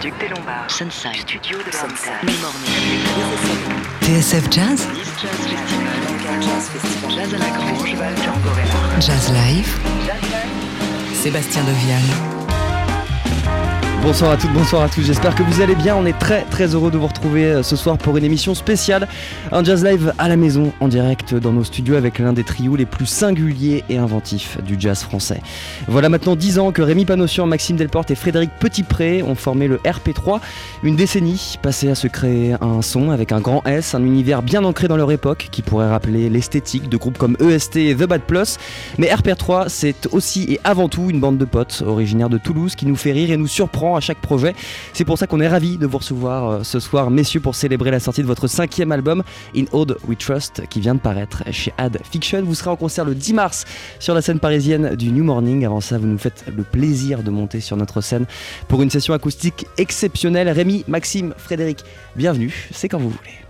Duc 0.00 0.14
des 0.20 0.28
Lombards. 0.28 0.70
Sunside. 0.70 1.16
Studio 1.16 1.58
de 1.58 1.72
Sunside. 1.72 2.12
TSF 4.02 4.48
Jazz, 4.50 4.86
Nice 4.94 5.08
Jazz 6.40 6.68
Festival. 6.70 7.10
Jazz 7.10 7.34
à 7.34 7.38
la 7.38 7.50
Grange. 7.50 7.94
Jazz 9.00 9.32
Live, 9.32 9.78
Sébastien 11.14 11.62
Devial. 11.64 12.37
Bonsoir 14.00 14.30
à 14.30 14.36
toutes, 14.36 14.52
bonsoir 14.52 14.82
à 14.82 14.88
tous, 14.88 15.02
j'espère 15.02 15.34
que 15.34 15.42
vous 15.42 15.60
allez 15.60 15.74
bien. 15.74 15.96
On 15.96 16.06
est 16.06 16.18
très 16.18 16.42
très 16.44 16.74
heureux 16.74 16.90
de 16.90 16.96
vous 16.96 17.08
retrouver 17.08 17.44
euh, 17.46 17.62
ce 17.64 17.74
soir 17.74 17.98
pour 17.98 18.16
une 18.16 18.24
émission 18.24 18.54
spéciale, 18.54 19.08
un 19.50 19.64
jazz 19.64 19.84
live 19.84 20.14
à 20.18 20.28
la 20.28 20.36
maison, 20.36 20.72
en 20.80 20.86
direct 20.86 21.34
dans 21.34 21.52
nos 21.52 21.64
studios 21.64 21.96
avec 21.96 22.20
l'un 22.20 22.32
des 22.32 22.44
trios 22.44 22.76
les 22.76 22.86
plus 22.86 23.06
singuliers 23.06 23.84
et 23.90 23.98
inventifs 23.98 24.62
du 24.62 24.76
jazz 24.78 25.02
français. 25.02 25.42
Voilà 25.88 26.08
maintenant 26.08 26.36
10 26.36 26.60
ans 26.60 26.72
que 26.72 26.80
Rémi 26.80 27.06
Panossian, 27.06 27.46
Maxime 27.46 27.76
Delporte 27.76 28.12
et 28.12 28.14
Frédéric 28.14 28.50
Petitpré 28.60 29.22
ont 29.22 29.34
formé 29.34 29.66
le 29.66 29.78
RP3, 29.78 30.40
une 30.84 30.94
décennie 30.94 31.56
passée 31.60 31.90
à 31.90 31.96
se 31.96 32.06
créer 32.06 32.54
un 32.60 32.82
son 32.82 33.10
avec 33.10 33.32
un 33.32 33.40
grand 33.40 33.66
S, 33.66 33.96
un 33.96 34.04
univers 34.04 34.42
bien 34.42 34.64
ancré 34.64 34.86
dans 34.86 34.96
leur 34.96 35.10
époque 35.10 35.48
qui 35.50 35.60
pourrait 35.60 35.90
rappeler 35.90 36.30
l'esthétique 36.30 36.88
de 36.88 36.96
groupes 36.96 37.18
comme 37.18 37.36
EST 37.40 37.76
et 37.76 37.94
The 37.96 38.06
Bad 38.06 38.22
Plus. 38.22 38.58
Mais 38.96 39.08
RP3, 39.08 39.68
c'est 39.68 40.06
aussi 40.12 40.44
et 40.52 40.60
avant 40.62 40.88
tout 40.88 41.10
une 41.10 41.20
bande 41.20 41.36
de 41.36 41.44
potes 41.44 41.82
originaires 41.84 42.30
de 42.30 42.38
Toulouse 42.38 42.76
qui 42.76 42.86
nous 42.86 42.96
fait 42.96 43.12
rire 43.12 43.32
et 43.32 43.36
nous 43.36 43.48
surprend 43.48 43.87
à 43.96 44.00
chaque 44.00 44.20
projet. 44.20 44.54
C'est 44.92 45.04
pour 45.04 45.18
ça 45.18 45.26
qu'on 45.26 45.40
est 45.40 45.48
ravis 45.48 45.78
de 45.78 45.86
vous 45.86 45.98
recevoir 45.98 46.48
euh, 46.48 46.62
ce 46.62 46.80
soir, 46.80 47.10
messieurs, 47.10 47.40
pour 47.40 47.54
célébrer 47.54 47.90
la 47.90 48.00
sortie 48.00 48.22
de 48.22 48.26
votre 48.26 48.46
cinquième 48.46 48.92
album, 48.92 49.22
In 49.56 49.64
Ode 49.72 49.98
We 50.06 50.16
Trust, 50.18 50.62
qui 50.68 50.80
vient 50.80 50.94
de 50.94 51.00
paraître 51.00 51.44
chez 51.50 51.72
Ad 51.78 51.98
Fiction. 52.10 52.42
Vous 52.42 52.54
serez 52.54 52.70
en 52.70 52.76
concert 52.76 53.04
le 53.04 53.14
10 53.14 53.34
mars 53.34 53.64
sur 53.98 54.14
la 54.14 54.22
scène 54.22 54.40
parisienne 54.40 54.94
du 54.96 55.10
New 55.10 55.24
Morning. 55.24 55.64
Avant 55.64 55.80
ça, 55.80 55.98
vous 55.98 56.06
nous 56.06 56.18
faites 56.18 56.44
le 56.54 56.62
plaisir 56.62 57.22
de 57.22 57.30
monter 57.30 57.60
sur 57.60 57.76
notre 57.76 58.00
scène 58.00 58.26
pour 58.68 58.82
une 58.82 58.90
session 58.90 59.14
acoustique 59.14 59.66
exceptionnelle. 59.76 60.48
Rémi, 60.48 60.84
Maxime, 60.88 61.34
Frédéric, 61.36 61.78
bienvenue, 62.16 62.68
c'est 62.72 62.88
quand 62.88 62.98
vous 62.98 63.10
voulez. 63.10 63.47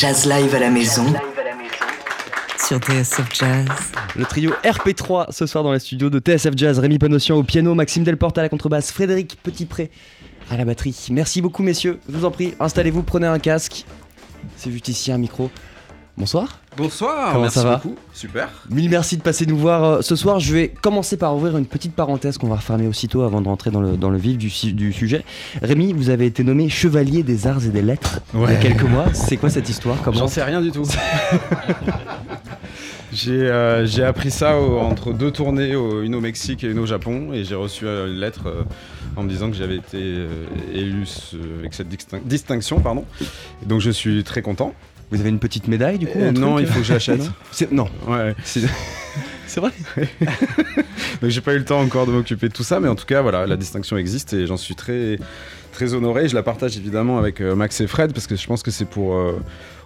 Jazz 0.00 0.24
Live 0.24 0.54
à 0.54 0.60
la 0.60 0.70
maison. 0.70 1.04
Sur 2.56 2.78
TSF 2.78 3.34
Jazz. 3.34 3.68
Le 4.16 4.24
trio 4.24 4.52
RP3 4.64 5.30
ce 5.30 5.44
soir 5.44 5.62
dans 5.62 5.72
les 5.74 5.78
studios 5.78 6.08
de 6.08 6.18
TSF 6.18 6.54
Jazz. 6.56 6.78
Rémi 6.78 6.98
Panossian 6.98 7.36
au 7.36 7.42
piano, 7.42 7.74
Maxime 7.74 8.02
Delporte 8.02 8.38
à 8.38 8.42
la 8.42 8.48
contrebasse, 8.48 8.92
Frédéric 8.92 9.36
Petitpré 9.42 9.90
à 10.50 10.56
la 10.56 10.64
batterie. 10.64 11.08
Merci 11.10 11.42
beaucoup 11.42 11.62
messieurs, 11.62 12.00
je 12.08 12.16
vous 12.16 12.24
en 12.24 12.30
prie, 12.30 12.54
installez-vous, 12.58 13.02
prenez 13.02 13.26
un 13.26 13.38
casque. 13.38 13.84
C'est 14.56 14.70
juste 14.70 14.88
ici 14.88 15.12
un 15.12 15.18
micro. 15.18 15.50
Bonsoir. 16.20 16.58
Bonsoir, 16.76 17.30
Comment 17.32 17.42
merci 17.44 17.58
ça 17.58 17.64
va 17.64 17.76
beaucoup. 17.76 17.94
Super. 18.12 18.50
Mille 18.68 18.90
merci 18.90 19.16
de 19.16 19.22
passer 19.22 19.46
nous 19.46 19.56
voir 19.56 19.84
euh, 19.84 20.02
ce 20.02 20.16
soir. 20.16 20.38
Je 20.38 20.52
vais 20.52 20.68
commencer 20.68 21.16
par 21.16 21.34
ouvrir 21.34 21.56
une 21.56 21.64
petite 21.64 21.94
parenthèse 21.94 22.36
qu'on 22.36 22.48
va 22.48 22.56
refermer 22.56 22.86
aussitôt 22.86 23.22
avant 23.22 23.40
de 23.40 23.48
rentrer 23.48 23.70
dans 23.70 23.80
le, 23.80 23.96
dans 23.96 24.10
le 24.10 24.18
vif 24.18 24.36
du, 24.36 24.50
sujet. 24.92 25.24
Rémi, 25.62 25.94
vous 25.94 26.10
avez 26.10 26.26
été 26.26 26.44
nommé 26.44 26.68
chevalier 26.68 27.22
des 27.22 27.46
arts 27.46 27.64
et 27.64 27.70
des 27.70 27.80
lettres 27.80 28.20
il 28.34 28.40
y 28.42 28.44
a 28.44 28.56
quelques 28.56 28.82
mois. 28.82 29.06
C'est 29.14 29.38
quoi 29.38 29.48
cette 29.48 29.70
histoire? 29.70 29.96
J'en 30.12 30.28
sais 30.28 30.42
rien 30.44 30.60
du 30.60 30.70
tout. 30.70 30.84
j'ai 33.12 33.32
euh, 33.32 33.86
j'ai 33.86 34.04
appris 34.04 34.30
ça 34.30 34.58
au- 34.60 34.78
entre 34.78 35.12
deux 35.12 35.30
tournées, 35.30 35.74
au- 35.74 36.02
une 36.02 36.14
au 36.14 36.20
Mexique 36.20 36.62
et 36.64 36.68
une 36.68 36.78
au 36.78 36.86
Japon, 36.86 37.32
et 37.32 37.44
j'ai 37.44 37.54
reçu 37.56 37.86
euh, 37.86 38.08
une 38.12 38.20
lettre 38.20 38.42
euh, 38.46 38.62
en 39.16 39.22
me 39.24 39.28
disant 39.28 39.50
que 39.50 39.56
j'avais 39.56 39.76
été 39.76 39.98
euh, 39.98 40.44
élu 40.72 41.04
ce- 41.06 41.36
avec 41.60 41.74
cette 41.74 41.88
distin- 41.88 42.22
distinction. 42.24 42.78
Pardon. 42.80 43.04
Et 43.62 43.66
donc 43.66 43.80
je 43.80 43.90
suis 43.90 44.22
très 44.22 44.42
content. 44.42 44.74
Vous 45.10 45.20
avez 45.20 45.28
une 45.30 45.38
petite 45.38 45.66
médaille 45.68 45.98
du 45.98 46.06
coup 46.06 46.18
Euh, 46.18 46.32
non, 46.32 46.54
truc 46.56 46.66
il 46.68 46.72
faut 46.72 46.80
que 46.80 46.86
j'achète. 46.86 47.22
Non 47.72 47.88
Ouais. 48.06 48.34
c'est 48.44 48.60
c'est 49.46 49.60
vrai 49.60 49.72
Donc 51.20 51.30
j'ai 51.30 51.40
pas 51.40 51.54
eu 51.54 51.58
le 51.58 51.64
temps 51.64 51.80
encore 51.80 52.06
de 52.06 52.12
m'occuper 52.12 52.48
de 52.48 52.52
tout 52.52 52.62
ça, 52.62 52.78
mais 52.80 52.88
en 52.88 52.94
tout 52.94 53.06
cas 53.06 53.20
voilà, 53.22 53.46
la 53.46 53.56
distinction 53.56 53.96
existe 53.96 54.32
et 54.32 54.46
j'en 54.46 54.56
suis 54.56 54.74
très 54.74 55.18
très 55.72 55.94
honoré. 55.94 56.28
Je 56.28 56.34
la 56.34 56.42
partage 56.42 56.76
évidemment 56.76 57.18
avec 57.18 57.40
euh, 57.40 57.54
Max 57.54 57.80
et 57.80 57.86
Fred 57.86 58.12
parce 58.12 58.26
que 58.26 58.36
je 58.36 58.46
pense 58.46 58.62
que 58.62 58.70
c'est 58.70 58.84
pour 58.88 59.14
euh, 59.14 59.40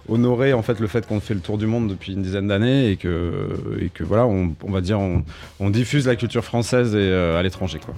honorer 0.09 0.53
en 0.53 0.61
fait 0.61 0.79
le 0.79 0.87
fait 0.87 1.07
qu'on 1.07 1.19
fait 1.19 1.33
le 1.33 1.39
tour 1.39 1.57
du 1.57 1.65
monde 1.65 1.89
depuis 1.89 2.13
une 2.13 2.21
dizaine 2.21 2.47
d'années 2.47 2.91
et 2.91 2.97
que 2.97 3.49
et 3.79 3.89
que 3.89 4.03
voilà, 4.03 4.25
on, 4.25 4.53
on 4.63 4.71
va 4.71 4.81
dire 4.81 4.99
on, 4.99 5.23
on 5.59 5.69
diffuse 5.69 6.07
la 6.07 6.15
culture 6.15 6.43
française 6.43 6.93
et, 6.95 6.97
euh, 6.99 7.39
à 7.39 7.43
l'étranger 7.43 7.79
quoi. 7.83 7.93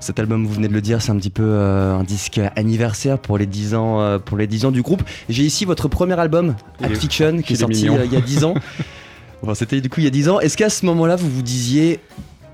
Cet 0.00 0.18
album, 0.18 0.46
vous 0.46 0.54
venez 0.54 0.68
de 0.68 0.72
le 0.72 0.80
dire, 0.80 1.02
c'est 1.02 1.10
un 1.10 1.16
petit 1.16 1.30
peu 1.30 1.42
euh, 1.44 1.94
un 1.94 2.04
disque 2.04 2.40
anniversaire 2.56 3.18
pour 3.18 3.36
les 3.36 3.46
10 3.46 3.74
ans, 3.74 4.00
euh, 4.00 4.18
pour 4.18 4.38
les 4.38 4.46
10 4.46 4.66
ans 4.66 4.70
du 4.70 4.80
groupe. 4.82 5.02
J'ai 5.28 5.42
ici 5.42 5.64
votre 5.64 5.88
premier 5.88 6.18
album, 6.18 6.54
Act 6.82 6.96
Fiction, 6.96 7.42
qui 7.42 7.52
est 7.52 7.56
sorti 7.56 7.82
il 7.82 8.12
y 8.12 8.16
a 8.16 8.20
10 8.20 8.44
ans. 8.44 8.54
C'était 9.54 9.80
du 9.80 9.88
coup 9.88 10.00
il 10.00 10.04
y 10.04 10.06
a 10.06 10.10
10 10.10 10.28
ans. 10.28 10.40
Est-ce 10.40 10.56
qu'à 10.56 10.70
ce 10.70 10.84
moment-là, 10.86 11.16
vous 11.16 11.30
vous 11.30 11.42
disiez, 11.42 12.00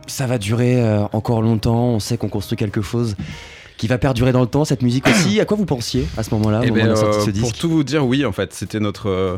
ça 0.07 0.27
va 0.27 0.39
durer 0.39 0.83
encore 1.13 1.43
longtemps, 1.43 1.89
on 1.89 2.01
sait 2.01 2.17
qu'on 2.17 2.29
construit 2.29 2.57
quelque 2.57 2.83
chose 2.83 3.17
qui 3.77 3.87
va 3.89 3.99
perdurer 3.99 4.33
dans 4.33 4.41
le 4.41 4.47
temps, 4.47 4.65
cette 4.65 4.83
musique 4.83 5.07
aussi 5.09 5.39
À 5.41 5.45
quoi 5.45 5.57
vous 5.57 5.67
pensiez 5.67 6.07
à 6.17 6.23
ce 6.23 6.35
moment-là, 6.35 6.61
au 6.61 6.65
Eh 6.65 6.71
moment 6.71 6.83
ben, 6.83 6.91
euh, 6.97 7.41
pour 7.41 7.53
tout 7.53 7.69
vous 7.69 7.85
dire, 7.85 8.07
oui, 8.07 8.25
en 8.25 8.33
fait, 8.33 8.53
c'était 8.55 8.81
notre, 8.81 9.09
euh, 9.11 9.37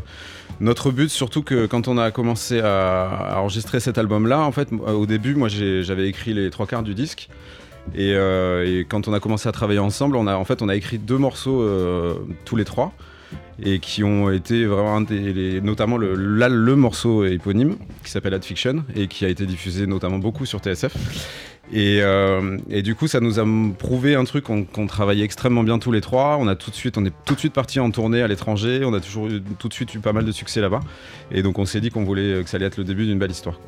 notre 0.61 0.91
but, 0.91 1.09
surtout 1.09 1.43
que 1.43 1.65
quand 1.65 1.87
on 1.87 1.97
a 1.97 2.11
commencé 2.11 2.59
à, 2.61 3.07
à 3.09 3.39
enregistrer 3.39 3.79
cet 3.79 3.97
album-là, 3.97 4.39
en 4.41 4.51
fait, 4.51 4.69
au 4.71 5.05
début, 5.05 5.35
moi, 5.35 5.49
j'avais 5.49 6.07
écrit 6.07 6.33
les 6.33 6.49
trois 6.49 6.67
quarts 6.67 6.83
du 6.83 6.95
disque. 6.95 7.29
Et, 7.95 8.13
euh, 8.13 8.65
et 8.81 8.85
quand 8.85 9.07
on 9.07 9.13
a 9.13 9.19
commencé 9.19 9.49
à 9.49 9.51
travailler 9.51 9.79
ensemble, 9.79 10.15
on 10.15 10.27
a, 10.27 10.35
en 10.35 10.45
fait, 10.45 10.61
on 10.61 10.69
a 10.69 10.75
écrit 10.75 10.99
deux 10.99 11.17
morceaux 11.17 11.61
euh, 11.61 12.13
tous 12.45 12.55
les 12.55 12.65
trois. 12.65 12.93
Et 13.61 13.79
qui 13.79 14.03
ont 14.05 14.31
été 14.31 14.65
vraiment, 14.65 14.95
un 14.95 15.01
des- 15.01 15.33
les- 15.33 15.61
notamment 15.61 15.97
le, 15.97 16.13
là, 16.15 16.47
le 16.47 16.75
morceau 16.77 17.25
éponyme 17.25 17.75
qui 18.05 18.09
s'appelle 18.11 18.33
Ad 18.33 18.43
Fiction 18.45 18.85
et 18.95 19.07
qui 19.07 19.25
a 19.25 19.27
été 19.27 19.45
diffusé 19.45 19.85
notamment 19.85 20.17
beaucoup 20.17 20.45
sur 20.45 20.59
TSF. 20.59 20.95
Et, 21.71 21.99
euh, 22.01 22.57
et 22.69 22.81
du 22.81 22.95
coup, 22.95 23.07
ça 23.07 23.19
nous 23.19 23.39
a 23.39 23.45
prouvé 23.77 24.15
un 24.15 24.23
truc 24.23 24.45
qu'on 24.45 24.87
travaillait 24.87 25.25
extrêmement 25.25 25.63
bien 25.63 25.79
tous 25.79 25.91
les 25.91 26.01
trois. 26.01 26.37
On 26.39 26.47
a 26.47 26.55
tout 26.55 26.71
de 26.71 26.75
suite, 26.75 26.97
on 26.97 27.05
est 27.05 27.13
tout 27.25 27.35
de 27.35 27.39
suite 27.39 27.53
parti 27.53 27.79
en 27.79 27.91
tournée 27.91 28.21
à 28.21 28.27
l'étranger. 28.27 28.81
On 28.83 28.93
a 28.93 28.99
toujours 28.99 29.27
eu, 29.27 29.41
tout 29.59 29.67
de 29.67 29.73
suite 29.73 29.93
eu 29.93 29.99
pas 29.99 30.13
mal 30.13 30.25
de 30.25 30.31
succès 30.31 30.61
là-bas. 30.61 30.81
Et 31.31 31.43
donc, 31.43 31.59
on 31.59 31.65
s'est 31.65 31.81
dit 31.81 31.89
qu'on 31.91 32.03
voulait 32.03 32.33
euh, 32.33 32.43
que 32.43 32.49
ça 32.49 32.57
allait 32.57 32.65
être 32.65 32.77
le 32.77 32.83
début 32.83 33.05
d'une 33.05 33.19
belle 33.19 33.31
histoire. 33.31 33.59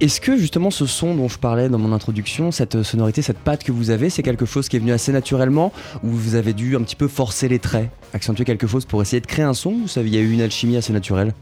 Est-ce 0.00 0.20
que 0.20 0.36
justement 0.36 0.72
ce 0.72 0.84
son 0.84 1.14
dont 1.14 1.28
je 1.28 1.38
parlais 1.38 1.68
dans 1.68 1.78
mon 1.78 1.92
introduction, 1.92 2.50
cette 2.50 2.82
sonorité, 2.82 3.22
cette 3.22 3.38
patte 3.38 3.62
que 3.62 3.70
vous 3.70 3.90
avez, 3.90 4.10
c'est 4.10 4.24
quelque 4.24 4.46
chose 4.46 4.68
qui 4.68 4.74
est 4.74 4.80
venu 4.80 4.90
assez 4.90 5.12
naturellement 5.12 5.72
ou 6.02 6.08
vous 6.08 6.34
avez 6.34 6.54
dû 6.54 6.74
un 6.74 6.82
petit 6.82 6.96
peu 6.96 7.06
forcer 7.06 7.48
les 7.48 7.60
traits, 7.60 7.88
accentuer 8.12 8.44
quelque 8.44 8.66
chose 8.66 8.84
pour 8.84 9.00
essayer 9.00 9.20
de 9.20 9.26
créer 9.26 9.44
un 9.44 9.54
son 9.54 9.70
ou 9.70 9.86
il 9.98 10.08
y 10.08 10.16
a 10.16 10.20
eu 10.20 10.32
une 10.32 10.40
alchimie 10.40 10.76
assez 10.76 10.92
naturelle? 10.92 11.32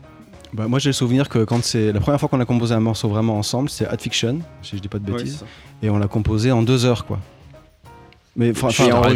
Bah, 0.52 0.66
moi 0.66 0.78
j'ai 0.78 0.88
le 0.88 0.94
souvenir 0.94 1.28
que 1.28 1.44
quand 1.44 1.62
c'est 1.64 1.92
la 1.92 2.00
première 2.00 2.18
fois 2.18 2.28
qu'on 2.28 2.40
a 2.40 2.44
composé 2.44 2.74
un 2.74 2.80
morceau 2.80 3.08
vraiment 3.08 3.38
ensemble, 3.38 3.70
c'est 3.70 3.86
Ad 3.86 4.00
Fiction, 4.00 4.40
si 4.62 4.76
je 4.76 4.82
dis 4.82 4.88
pas 4.88 4.98
de 4.98 5.10
bêtises, 5.10 5.44
et 5.82 5.90
on 5.90 5.98
l'a 5.98 6.08
composé 6.08 6.50
en 6.52 6.62
deux 6.62 6.84
heures 6.84 7.04
quoi. 7.04 7.18
Mais 8.36 8.52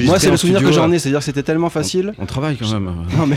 moi 0.04 0.19
c'est 0.19 0.31
le 0.31 0.36
souvenir 0.36 0.60
que 0.60 0.72
j'en 0.72 0.90
ai, 0.92 0.98
c'est-à-dire 0.98 1.20
que 1.20 1.25
c'était 1.25 1.42
tellement 1.44 1.70
facile. 1.70 2.12
On 2.19 2.26
travaille 2.26 2.56
quand 2.56 2.69
même. 2.69 2.92
Non 3.16 3.26
mais, 3.26 3.36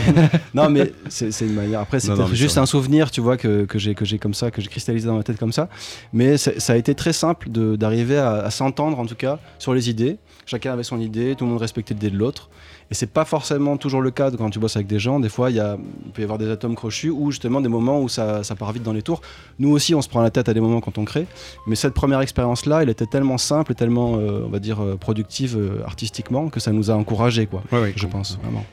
non, 0.54 0.70
mais 0.70 0.92
c'est 1.08 1.40
une 1.40 1.54
manière. 1.54 1.80
Après 1.80 2.00
c'est 2.00 2.12
juste 2.34 2.58
un 2.58 2.66
souvenir, 2.66 3.10
tu 3.10 3.20
vois, 3.20 3.36
que, 3.36 3.64
que 3.64 3.78
j'ai 3.78 3.94
que 3.94 4.04
j'ai 4.04 4.18
comme 4.18 4.34
ça, 4.34 4.50
que 4.50 4.60
j'ai 4.60 4.68
cristallisé 4.68 5.06
dans 5.06 5.16
ma 5.16 5.22
tête 5.22 5.38
comme 5.38 5.52
ça. 5.52 5.68
Mais 6.12 6.36
ça 6.36 6.72
a 6.72 6.76
été 6.76 6.94
très 6.94 7.12
simple 7.12 7.48
d'arriver 7.50 8.18
à, 8.18 8.34
à 8.34 8.50
s'entendre 8.50 8.98
en 8.98 9.06
tout 9.06 9.14
cas 9.14 9.38
sur 9.58 9.72
les 9.72 9.88
idées. 9.88 10.18
Chacun 10.46 10.72
avait 10.72 10.82
son 10.82 11.00
idée, 11.00 11.34
tout 11.36 11.44
le 11.44 11.50
monde 11.50 11.60
respectait 11.60 11.94
l'idée 11.94 12.10
de 12.10 12.16
l'autre. 12.18 12.48
Et 12.90 12.94
c'est 12.94 13.10
pas 13.10 13.26
forcément 13.26 13.76
toujours 13.76 14.00
le 14.00 14.10
cas 14.10 14.30
quand 14.30 14.48
tu 14.48 14.58
bosses 14.58 14.76
avec 14.76 14.86
des 14.86 14.98
gens. 14.98 15.20
Des 15.20 15.28
fois, 15.28 15.50
il 15.50 15.56
y 15.56 15.60
a, 15.60 15.76
il 16.06 16.12
peut 16.12 16.22
y 16.22 16.24
avoir 16.24 16.38
des 16.38 16.50
atomes 16.50 16.74
crochus 16.74 17.10
ou 17.10 17.30
justement 17.30 17.60
des 17.60 17.68
moments 17.68 18.00
où 18.00 18.08
ça, 18.08 18.42
ça 18.42 18.54
part 18.54 18.72
vite 18.72 18.82
dans 18.82 18.94
les 18.94 19.02
tours. 19.02 19.20
Nous 19.58 19.70
aussi, 19.70 19.94
on 19.94 20.00
se 20.00 20.08
prend 20.08 20.22
la 20.22 20.30
tête 20.30 20.48
à 20.48 20.54
des 20.54 20.60
moments 20.60 20.80
quand 20.80 20.96
on 20.96 21.04
crée. 21.04 21.26
Mais 21.66 21.74
cette 21.74 21.92
première 21.92 22.20
expérience-là, 22.20 22.82
elle 22.82 22.88
était 22.88 23.06
tellement 23.06 23.36
simple 23.36 23.72
et 23.72 23.74
tellement, 23.74 24.16
euh, 24.16 24.44
on 24.46 24.48
va 24.48 24.58
dire, 24.58 24.82
euh, 24.82 24.96
productive 24.96 25.56
euh, 25.58 25.84
artistiquement 25.84 26.48
que 26.48 26.60
ça 26.60 26.72
nous 26.72 26.90
a 26.90 26.94
encouragés, 26.94 27.46
quoi. 27.46 27.62
Ouais, 27.72 27.80
ouais, 27.80 27.92
Je 27.94 28.06
pense, 28.06 28.38
vraiment. 28.42 28.64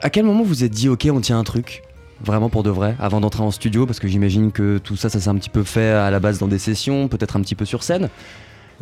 À 0.00 0.10
quel 0.10 0.24
moment 0.24 0.44
vous 0.44 0.62
êtes 0.62 0.72
dit 0.72 0.88
ok 0.88 1.08
on 1.10 1.20
tient 1.20 1.38
un 1.38 1.44
truc 1.44 1.82
Vraiment 2.22 2.48
pour 2.48 2.62
de 2.62 2.70
vrai, 2.70 2.94
avant 3.00 3.20
d'entrer 3.20 3.42
en 3.42 3.50
studio, 3.50 3.86
parce 3.86 3.98
que 3.98 4.06
j'imagine 4.06 4.52
que 4.52 4.78
tout 4.78 4.96
ça, 4.96 5.08
ça 5.08 5.18
s'est 5.18 5.28
un 5.28 5.34
petit 5.34 5.50
peu 5.50 5.64
fait 5.64 5.90
à 5.90 6.10
la 6.10 6.20
base 6.20 6.38
dans 6.38 6.46
des 6.46 6.58
sessions, 6.58 7.08
peut-être 7.08 7.36
un 7.36 7.40
petit 7.40 7.56
peu 7.56 7.64
sur 7.64 7.82
scène. 7.82 8.08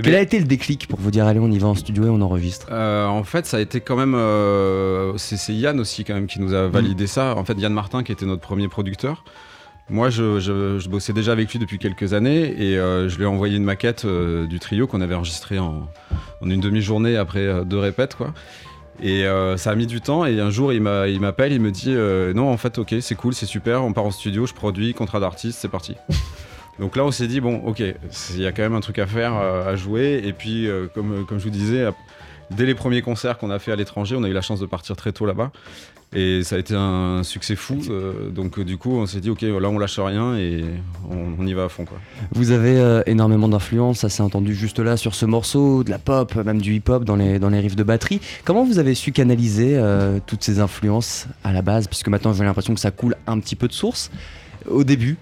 Eh 0.02 0.04
Quel 0.04 0.14
a 0.16 0.20
été 0.20 0.38
le 0.38 0.44
déclic 0.46 0.88
pour 0.88 0.98
vous 1.00 1.10
dire 1.10 1.26
allez 1.26 1.38
on 1.40 1.50
y 1.50 1.58
va 1.58 1.68
en 1.68 1.74
studio 1.74 2.04
et 2.06 2.08
on 2.08 2.20
enregistre? 2.20 2.66
Euh, 2.70 3.06
en 3.06 3.24
fait, 3.24 3.46
ça 3.46 3.56
a 3.58 3.60
été 3.60 3.80
quand 3.80 3.96
même. 3.96 4.14
euh, 4.14 5.12
c'est 5.16 5.52
Yann 5.52 5.78
aussi, 5.80 6.04
quand 6.04 6.14
même, 6.14 6.26
qui 6.26 6.40
nous 6.40 6.54
a 6.54 6.66
validé 6.68 7.06
ça. 7.06 7.36
En 7.36 7.44
fait, 7.44 7.58
Yann 7.58 7.72
Martin, 7.72 8.02
qui 8.02 8.12
était 8.12 8.26
notre 8.26 8.42
premier 8.42 8.68
producteur. 8.68 9.24
Moi, 9.90 10.10
je, 10.10 10.38
je- 10.40 10.78
je 10.78 10.88
bossais 10.88 11.12
déjà 11.12 11.32
avec 11.32 11.50
lui 11.52 11.58
depuis 11.58 11.78
quelques 11.78 12.14
années 12.14 12.54
et 12.62 12.78
euh, 12.78 13.08
je 13.08 13.16
lui 13.16 13.24
ai 13.24 13.26
envoyé 13.26 13.56
une 13.56 13.64
maquette 13.64 14.04
euh, 14.04 14.46
du 14.46 14.58
trio 14.58 14.86
qu'on 14.86 15.00
avait 15.00 15.14
enregistré 15.14 15.58
en, 15.58 15.88
en 16.40 16.50
une 16.50 16.60
demi-journée 16.60 17.16
après 17.16 17.40
euh, 17.40 17.64
deux 17.64 17.78
répètes, 17.78 18.14
quoi. 18.16 18.32
Et 19.02 19.24
ça 19.56 19.70
a 19.70 19.74
mis 19.74 19.86
du 19.88 20.00
temps 20.00 20.24
et 20.26 20.38
un 20.38 20.50
jour 20.50 20.72
il 20.72 20.80
m'a- 20.82 21.08
il 21.08 21.18
m'appelle, 21.18 21.50
il 21.52 21.60
me 21.60 21.72
dit 21.72 21.92
non 22.36 22.48
en 22.52 22.56
fait 22.56 22.78
ok 22.78 22.94
c'est 23.00 23.16
cool 23.16 23.34
c'est 23.34 23.46
super 23.46 23.82
on 23.82 23.92
part 23.92 24.04
en 24.04 24.12
studio 24.12 24.46
je 24.46 24.52
produis 24.54 24.94
contrat 24.94 25.18
d'artiste 25.18 25.58
c'est 25.60 25.70
parti. 25.70 25.96
Donc 26.78 26.96
là 26.96 27.04
on 27.04 27.10
s'est 27.10 27.26
dit 27.26 27.40
bon 27.40 27.62
ok 27.64 27.80
il 27.80 28.40
y 28.40 28.46
a 28.46 28.52
quand 28.52 28.62
même 28.62 28.74
un 28.74 28.80
truc 28.80 28.98
à 28.98 29.06
faire 29.06 29.36
euh, 29.36 29.70
à 29.70 29.76
jouer 29.76 30.22
et 30.24 30.32
puis 30.32 30.66
euh, 30.66 30.86
comme, 30.94 31.26
comme 31.26 31.38
je 31.38 31.44
vous 31.44 31.50
disais 31.50 31.86
dès 32.50 32.64
les 32.64 32.74
premiers 32.74 33.02
concerts 33.02 33.38
qu'on 33.38 33.50
a 33.50 33.58
fait 33.58 33.72
à 33.72 33.76
l'étranger 33.76 34.16
on 34.16 34.24
a 34.24 34.28
eu 34.28 34.32
la 34.32 34.40
chance 34.40 34.58
de 34.58 34.66
partir 34.66 34.96
très 34.96 35.12
tôt 35.12 35.26
là-bas 35.26 35.52
et 36.14 36.42
ça 36.42 36.56
a 36.56 36.58
été 36.58 36.74
un 36.74 37.22
succès 37.22 37.56
fou 37.56 37.78
euh, 37.88 38.28
donc 38.28 38.58
euh, 38.58 38.64
du 38.64 38.76
coup 38.76 38.92
on 38.92 39.06
s'est 39.06 39.20
dit 39.20 39.30
ok 39.30 39.42
là 39.42 39.68
on 39.70 39.78
lâche 39.78 39.98
rien 39.98 40.36
et 40.36 40.62
on, 41.10 41.46
y 41.46 41.54
va 41.54 41.64
à 41.64 41.68
fond. 41.68 41.84
Vous 42.32 42.50
avez 42.50 42.78
euh, 42.78 43.02
énormément 43.06 43.48
d'influence, 43.48 44.00
ça 44.00 44.08
s'est 44.08 44.22
entendu 44.22 44.54
juste 44.54 44.78
là 44.78 44.96
sur 44.96 45.14
ce 45.14 45.24
morceau, 45.26 45.82
de 45.84 45.90
la 45.90 45.98
pop, 45.98 46.34
même 46.36 46.60
du 46.60 46.74
hip-hop 46.74 47.04
dans 47.04 47.16
les, 47.16 47.38
dans 47.38 47.48
les 47.48 47.60
riffs 47.60 47.76
de 47.76 47.82
batterie. 47.82 48.20
Comment 48.44 48.64
vous 48.64 48.78
avez 48.78 48.94
su 48.94 49.10
canaliser 49.12 49.76
euh, 49.76 50.18
toutes 50.24 50.44
ces 50.44 50.60
influences 50.60 51.26
à 51.44 51.52
la 51.52 51.62
base? 51.62 51.88
Puisque 51.88 52.08
maintenant 52.08 52.32
j'ai 52.32 52.44
l'impression 52.44 52.74
que 52.74 52.80
ça 52.80 52.90
coule 52.90 53.16
un 53.26 53.38
petit 53.40 53.56
peu 53.56 53.66
de 53.66 53.72
source. 53.72 54.10
Au 54.68 54.84
début, 54.84 55.16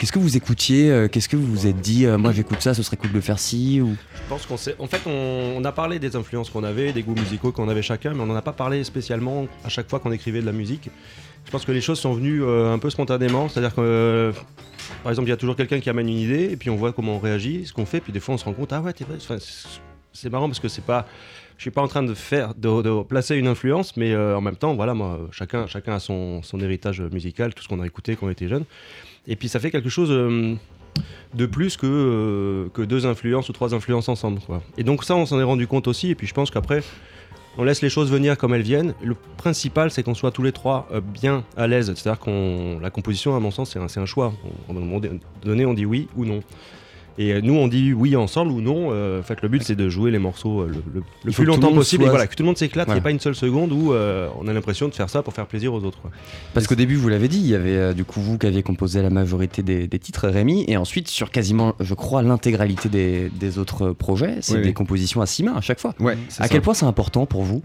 qu'est-ce 0.00 0.12
que 0.12 0.18
vous 0.18 0.36
écoutiez 0.36 0.90
euh, 0.90 1.08
Qu'est-ce 1.08 1.28
que 1.28 1.36
vous 1.36 1.46
vous 1.46 1.66
êtes 1.66 1.76
dit 1.76 2.06
euh, 2.06 2.16
Moi 2.16 2.32
j'écoute 2.32 2.62
ça, 2.62 2.72
ce 2.72 2.82
serait 2.82 2.96
cool 2.96 3.12
de 3.12 3.20
faire 3.20 3.38
ci. 3.38 3.78
Je 3.78 4.28
pense 4.28 4.46
qu'on. 4.46 4.54
En 4.82 4.86
fait, 4.86 5.02
on, 5.06 5.62
a 5.62 5.72
parlé 5.72 5.98
des 5.98 6.16
influences 6.16 6.48
qu'on 6.48 6.64
avait, 6.64 6.92
des 6.92 7.02
goûts 7.02 7.14
musicaux 7.14 7.52
qu'on 7.52 7.68
avait 7.68 7.82
chacun, 7.82 8.14
mais 8.14 8.22
on 8.22 8.26
n'en 8.26 8.34
a 8.34 8.42
pas 8.42 8.54
parlé 8.54 8.82
spécialement 8.82 9.46
à 9.62 9.68
chaque 9.68 9.90
fois 9.90 10.00
qu'on 10.00 10.10
écrivait 10.10 10.40
de 10.40 10.46
la 10.46 10.52
musique. 10.52 10.88
Je 11.44 11.50
pense 11.50 11.64
que 11.64 11.72
les 11.72 11.82
choses 11.82 12.00
sont 12.00 12.14
venues 12.14 12.42
euh, 12.42 12.72
un 12.72 12.78
peu 12.78 12.88
spontanément, 12.88 13.48
c'est-à-dire 13.48 13.74
que, 13.74 14.32
par 15.02 15.12
exemple, 15.12 15.28
il 15.28 15.30
y 15.30 15.34
a 15.34 15.36
toujours 15.36 15.56
quelqu'un 15.56 15.80
qui 15.80 15.90
amène 15.90 16.08
une 16.08 16.18
idée, 16.18 16.50
et 16.50 16.56
puis 16.56 16.70
on 16.70 16.76
voit 16.76 16.92
comment 16.92 17.16
on 17.16 17.18
réagit, 17.18 17.66
ce 17.66 17.72
qu'on 17.72 17.86
fait, 17.86 18.00
puis 18.00 18.12
des 18.12 18.20
fois 18.20 18.34
on 18.34 18.38
se 18.38 18.44
rend 18.44 18.54
compte, 18.54 18.72
ah 18.72 18.80
ouais, 18.80 18.92
c'est- 20.12 20.30
marrant 20.30 20.48
parce 20.48 20.60
que 20.60 20.68
c'est 20.68 20.84
pas. 20.84 21.06
Je 21.56 21.64
suis 21.64 21.70
pas 21.70 21.82
en 21.82 21.88
train 21.88 22.02
de 22.02 22.14
faire, 22.14 22.54
de, 22.54 23.02
placer 23.02 23.36
une 23.36 23.46
influence, 23.46 23.94
mais 23.98 24.16
en 24.16 24.40
même 24.40 24.56
temps, 24.56 24.74
voilà, 24.74 24.94
chacun, 25.30 25.66
chacun 25.66 25.96
a 25.96 26.00
son, 26.00 26.42
son 26.42 26.58
héritage 26.60 27.02
musical, 27.02 27.52
tout 27.52 27.62
ce 27.62 27.68
qu'on 27.68 27.80
a 27.82 27.86
écouté 27.86 28.16
quand 28.16 28.28
on 28.28 28.30
était 28.30 28.48
jeune. 28.48 28.64
Et 29.26 29.36
puis 29.36 29.48
ça 29.48 29.60
fait 29.60 29.70
quelque 29.70 29.88
chose. 29.90 30.10
euh, 30.10 30.54
de 31.32 31.46
plus 31.46 31.76
que, 31.76 31.86
euh, 31.86 32.68
que 32.74 32.82
deux 32.82 33.06
influences 33.06 33.48
ou 33.48 33.52
trois 33.52 33.72
influences 33.72 34.08
ensemble. 34.08 34.40
Quoi. 34.40 34.62
Et 34.76 34.82
donc 34.82 35.04
ça, 35.04 35.14
on 35.14 35.26
s'en 35.26 35.38
est 35.38 35.44
rendu 35.44 35.68
compte 35.68 35.86
aussi. 35.86 36.10
Et 36.10 36.14
puis 36.16 36.26
je 36.26 36.34
pense 36.34 36.50
qu'après, 36.50 36.82
on 37.56 37.62
laisse 37.62 37.82
les 37.82 37.88
choses 37.88 38.10
venir 38.10 38.36
comme 38.36 38.52
elles 38.52 38.62
viennent. 38.62 38.94
Le 39.00 39.14
principal, 39.36 39.92
c'est 39.92 40.02
qu'on 40.02 40.14
soit 40.14 40.32
tous 40.32 40.42
les 40.42 40.50
trois 40.50 40.88
euh, 40.92 41.00
bien 41.00 41.44
à 41.56 41.68
l'aise. 41.68 41.86
C'est-à-dire 41.94 42.18
qu'on 42.18 42.80
la 42.80 42.90
composition, 42.90 43.36
à 43.36 43.40
mon 43.40 43.52
sens, 43.52 43.70
c'est 43.70 43.78
un, 43.78 44.02
un 44.02 44.06
choix. 44.06 44.32
On- 44.68 44.76
un 44.76 44.80
moment 44.80 45.00
donné, 45.44 45.64
on 45.66 45.74
dit 45.74 45.86
oui 45.86 46.08
ou 46.16 46.24
non. 46.24 46.40
Et 47.22 47.32
euh, 47.34 47.40
nous, 47.42 47.52
on 47.54 47.68
dit 47.68 47.92
oui 47.92 48.16
ensemble 48.16 48.50
ou 48.50 48.60
non. 48.62 48.88
Euh, 48.92 49.20
en 49.20 49.22
fait, 49.22 49.42
le 49.42 49.48
but, 49.48 49.62
c'est 49.62 49.76
de 49.76 49.88
jouer 49.90 50.10
les 50.10 50.18
morceaux 50.18 50.62
euh, 50.62 50.66
le, 50.68 50.72
le- 50.94 51.00
le 51.00 51.02
Il 51.26 51.32
faut 51.34 51.42
plus 51.42 51.46
longtemps 51.46 51.70
possible. 51.72 52.02
soit- 52.02 52.08
Et 52.08 52.10
voilà, 52.10 52.26
que 52.26 52.34
tout 52.34 52.42
le 52.42 52.46
monde 52.46 52.56
s'éclate, 52.56 52.86
qu'il 52.86 52.94
n'y 52.94 52.98
ait 52.98 53.02
pas 53.02 53.10
une 53.10 53.20
seule 53.20 53.34
seconde 53.34 53.72
où 53.72 53.92
on 53.92 54.48
a 54.48 54.52
l'impression 54.52 54.88
de 54.88 54.94
faire 54.94 55.10
ça 55.10 55.22
pour 55.22 55.34
faire 55.34 55.46
plaisir 55.46 55.74
aux 55.74 55.84
autres. 55.84 56.00
quoi. 56.00 56.10
Parce 56.54 56.66
qu'au 56.66 56.74
début, 56.74 56.94
vous 56.96 57.08
l'avez 57.10 57.28
dit, 57.28 57.38
il 57.38 57.46
y 57.46 57.54
avait 57.54 57.92
du 57.92 58.04
coup 58.04 58.20
vous 58.20 58.38
qui 58.38 58.46
aviez 58.46 58.62
composé 58.62 59.02
la 59.02 59.10
majorité 59.10 59.62
des, 59.62 59.86
des 59.86 59.98
titres, 59.98 60.28
Rémi, 60.28 60.64
et 60.66 60.76
ensuite 60.78 61.08
sur 61.08 61.30
quasiment, 61.30 61.74
je 61.78 61.92
crois, 61.94 62.22
l'intégralité 62.22 62.88
des, 62.88 63.28
des 63.28 63.58
autres 63.58 63.90
projets, 63.92 64.36
c'est 64.40 64.54
Oui, 64.54 64.60
des 64.62 64.68
oui. 64.68 64.74
compositions 64.74 65.20
à 65.20 65.26
six 65.26 65.42
mains 65.42 65.54
à 65.56 65.60
chaque 65.60 65.78
fois. 65.80 65.94
Ouais, 66.00 66.14
À 66.14 66.44
ça. 66.44 66.48
quel 66.48 66.62
point 66.62 66.72
c'est 66.74 66.86
important 66.86 67.26
pour 67.26 67.42
vous? 67.42 67.62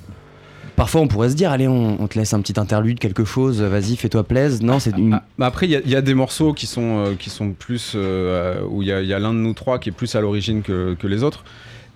Parfois, 0.76 1.02
on 1.02 1.08
pourrait 1.08 1.30
se 1.30 1.36
dire, 1.36 1.52
allez, 1.52 1.68
on, 1.68 2.02
on 2.02 2.08
te 2.08 2.20
laisse 2.20 2.34
un 2.34 2.42
petit 2.42 2.60
interlude, 2.60 3.00
quelque 3.00 3.24
chose, 3.24 3.62
vas-y, 3.62 3.96
fais-toi 3.96 4.24
plaisir. 4.24 4.66
Non, 4.66 4.80
c'est. 4.80 4.94
Ah, 5.12 5.24
bah 5.38 5.46
après, 5.46 5.68
il 5.68 5.72
y, 5.72 5.96
a- 5.96 6.02
des 6.02 6.14
morceaux 6.14 6.54
qui 6.54 6.68
sont, 6.68 7.06
euh, 7.06 7.14
qui 7.18 7.30
sont 7.30 7.52
plus. 7.52 7.94
euh, 7.96 8.62
où 8.70 8.82
il 8.82 8.90
y 8.90 8.92
a, 8.92 9.20
l'un 9.20 9.34
de 9.34 9.40
nous 9.40 9.54
trois 9.54 9.80
qui 9.80 9.90
est 9.90 9.94
plus 9.94 10.14
à 10.16 10.22
l'origine 10.22 10.62
que, 10.62 10.96
les 11.04 11.24
autres. 11.24 11.46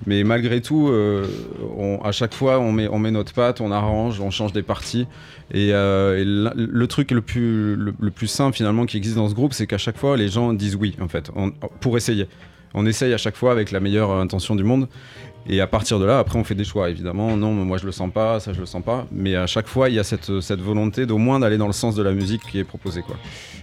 Mais 0.07 0.23
malgré 0.23 0.61
tout, 0.61 0.87
euh, 0.87 1.25
à 2.05 2.13
chaque 2.13 2.33
fois, 2.33 2.59
on 2.59 2.71
met, 2.71 2.87
on 2.87 2.99
met 2.99 3.11
notre 3.11 3.33
patte, 3.33 3.59
on 3.59 3.69
arrange, 3.69 4.21
on 4.21 4.31
change 4.31 4.53
des 4.53 4.63
parties. 4.63 5.07
Et, 5.53 5.71
le 5.73 6.85
truc 6.85 7.11
le 7.11 7.21
plus, 7.21 7.75
le, 7.75 8.11
plus 8.11 8.27
simple 8.27 8.55
finalement 8.55 8.85
qui 8.85 8.95
existe 8.95 9.17
dans 9.17 9.27
ce 9.27 9.35
groupe, 9.35 9.53
c'est 9.53 9.67
qu'à 9.67 9.77
chaque 9.77 9.97
fois, 9.97 10.15
les 10.15 10.29
gens 10.29 10.53
disent 10.53 10.77
oui, 10.77 10.95
en 11.01 11.09
fait, 11.09 11.29
pour 11.81 11.97
essayer. 11.97 12.27
On 12.73 12.85
essaye 12.85 13.13
à 13.13 13.17
chaque 13.17 13.35
fois 13.35 13.51
avec 13.51 13.71
la 13.71 13.79
meilleure 13.79 14.11
intention 14.11 14.55
du 14.55 14.63
monde. 14.63 14.87
Et 15.47 15.61
à 15.61 15.67
partir 15.67 15.99
de 15.99 16.05
là, 16.05 16.19
après, 16.19 16.37
on 16.37 16.43
fait 16.43 16.53
des 16.55 16.63
choix, 16.63 16.89
évidemment. 16.89 17.35
Non, 17.35 17.51
moi, 17.53 17.77
je 17.77 17.85
le 17.85 17.91
sens 17.91 18.11
pas, 18.13 18.39
ça, 18.39 18.53
je 18.53 18.59
le 18.59 18.65
sens 18.65 18.83
pas. 18.83 19.07
Mais 19.11 19.35
à 19.35 19.47
chaque 19.47 19.67
fois, 19.67 19.89
il 19.89 19.95
y 19.95 19.99
a 19.99 20.03
cette, 20.03 20.41
cette 20.41 20.59
volonté 20.61 21.05
d'au 21.05 21.17
moins 21.17 21.39
d'aller 21.39 21.57
dans 21.57 21.67
le 21.67 21.73
sens 21.73 21.95
de 21.95 22.03
la 22.03 22.11
musique 22.11 22.41
qui 22.51 22.59
est 22.59 22.63
proposée, 22.63 23.01
quoi. 23.01 23.15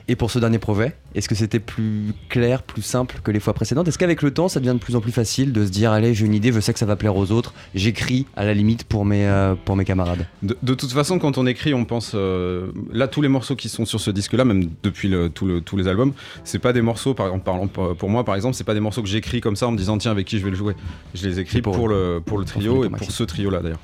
Et 0.09 0.14
pour 0.14 0.30
ce 0.30 0.38
dernier 0.38 0.59
projet, 0.59 0.95
est-ce 1.16 1.28
que 1.28 1.35
c'était 1.35 1.59
plus 1.59 2.12
clair, 2.28 2.62
plus 2.62 2.83
simple 2.83 3.16
que 3.25 3.30
les 3.33 3.40
fois 3.40 3.54
précédentes? 3.54 3.88
Est-ce 3.88 3.99
qu'avec 3.99 4.23
le 4.23 4.33
temps, 4.33 4.49
ça 4.49 4.61
devient 4.61 4.75
de 4.75 4.78
plus 4.78 4.95
en 4.95 5.00
plus 5.00 5.11
facile 5.12 5.52
de 5.52 5.66
se 5.66 5.71
dire, 5.71 5.90
allez, 5.90 6.14
j'ai 6.14 6.26
une 6.26 6.35
idée, 6.35 6.52
je 6.52 6.61
sais 6.61 6.73
que 6.73 6.78
ça 6.78 6.87
va 6.87 6.95
plaire 6.97 7.16
aux 7.16 7.33
autres, 7.33 7.54
j'écris 7.75 8.26
à 8.37 8.45
la 8.45 8.54
limite 8.54 8.85
pour 8.85 9.04
mes, 9.04 9.26
euh, 9.26 9.54
pour 9.64 9.75
mes 9.76 9.85
camarades? 9.85 10.26
De, 10.42 10.56
de 10.62 10.75
toute 10.75 10.92
façon, 10.92 11.18
quand 11.18 11.38
on 11.38 11.47
écrit, 11.47 11.75
on 11.75 11.85
pense. 11.85 12.12
euh, 12.14 12.68
là, 12.92 13.09
tous 13.09 13.21
les 13.21 13.28
morceaux 13.28 13.56
qui 13.56 13.68
sont 13.68 13.85
sur 13.85 14.00
ce 14.00 14.11
disque-là, 14.12 14.45
même 14.45 14.71
depuis 14.83 15.09
le- 15.09 15.28
tout 15.28 15.45
le- 15.45 15.61
tous 15.61 15.76
les 15.76 15.88
albums, 15.88 16.12
c'est 16.45 16.61
pas 16.61 16.73
des 16.73 16.83
morceaux, 16.83 17.14
par 17.14 17.26
exemple, 17.26 17.95
pour, 17.99 18.09
moi, 18.09 18.25
par 18.25 18.37
exemple, 18.37 18.54
c'est 18.54 18.64
pas 18.64 18.75
des 18.75 18.80
morceaux 18.80 19.02
que 19.02 19.09
j'écris 19.09 19.40
comme 19.40 19.56
ça 19.56 19.66
en 19.66 19.73
me 19.73 19.76
disant, 19.78 19.99
tiens, 19.99 20.12
avec 20.12 20.26
qui 20.26 20.38
je 20.38 20.45
vais 20.45 20.50
le 20.50 20.56
jouer? 20.56 20.75
Je 21.14 21.26
les 21.26 21.40
écris 21.40 21.62
pour- 21.73 21.76
pour, 21.76 21.88
le, 21.88 22.20
pour 22.25 22.38
le 22.38 22.44
trio 22.44 22.85
et 22.85 22.88
pour 22.88 23.11
ce 23.11 23.25
trio-là, 23.25 23.61
d'ailleurs. 23.61 23.80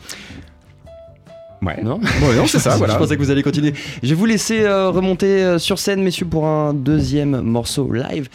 Ouais. 1.63 1.81
Non? 1.83 2.01
C'est 2.49 2.59
ça, 2.59 2.77
voilà. 2.77 2.95
Je 2.95 2.99
pensais 2.99 3.17
que 3.17 3.23
vous 3.23 3.31
alliez 3.31 3.43
continuer. 3.45 3.73
Je 4.03 4.09
vais 4.09 4.15
vous 4.15 4.27
laisser 4.27 4.63
euh, 4.63 4.91
remonter 4.91 5.45
euh, 5.45 5.59
sur 5.59 5.79
scène, 5.79 6.03
messieurs, 6.03 6.27
pour 6.27 6.45
un 6.47 6.75
deuxième 6.75 7.41
morceau 7.41 7.93
live. 7.93 8.29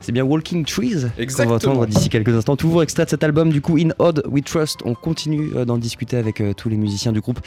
C'est 0.00 0.12
bien 0.12 0.22
Walking 0.22 0.66
Trees 0.66 1.06
qu'on 1.34 1.46
va 1.46 1.54
entendre 1.54 1.86
d'ici 1.86 2.10
quelques 2.10 2.28
instants. 2.34 2.56
Toujours 2.56 2.82
extrait 2.82 3.06
de 3.06 3.10
cet 3.10 3.24
album, 3.24 3.48
du 3.50 3.62
coup, 3.62 3.78
In 3.78 3.88
Odd 3.98 4.22
We 4.30 4.44
Trust. 4.44 4.80
On 4.84 4.92
continue 4.94 5.50
euh, 5.56 5.64
d'en 5.64 5.78
discuter 5.78 6.18
avec 6.18 6.42
tous 6.58 6.68
les 6.68 6.76
musiciens 6.76 7.12
du 7.12 7.22
groupe. 7.22 7.40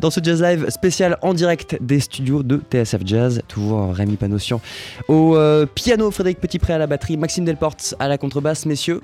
Dans 0.00 0.10
ce 0.10 0.20
Jazz 0.22 0.42
Live 0.42 0.68
spécial 0.68 1.16
en 1.22 1.32
direct 1.32 1.78
des 1.80 1.98
studios 1.98 2.42
de 2.42 2.60
TSF 2.70 3.00
Jazz, 3.06 3.40
toujours 3.48 3.92
Rémi 3.94 4.16
Panossian 4.16 4.60
au 5.08 5.36
piano, 5.74 6.10
Frédéric 6.12 6.38
Petitpré 6.38 6.74
à 6.74 6.78
la 6.78 6.86
batterie, 6.86 7.16
Maxime 7.16 7.44
Delporte 7.44 7.96
à 7.98 8.06
la 8.06 8.16
contrebasse. 8.16 8.64
Messieurs, 8.64 9.00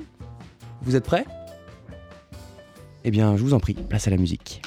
vous 0.82 0.94
êtes 0.94 1.02
prêts? 1.04 1.24
Eh 3.06 3.10
bien, 3.10 3.36
je 3.36 3.42
vous 3.42 3.52
en 3.52 3.60
prie, 3.60 3.74
place 3.74 4.06
à 4.06 4.10
la 4.10 4.16
musique. 4.16 4.62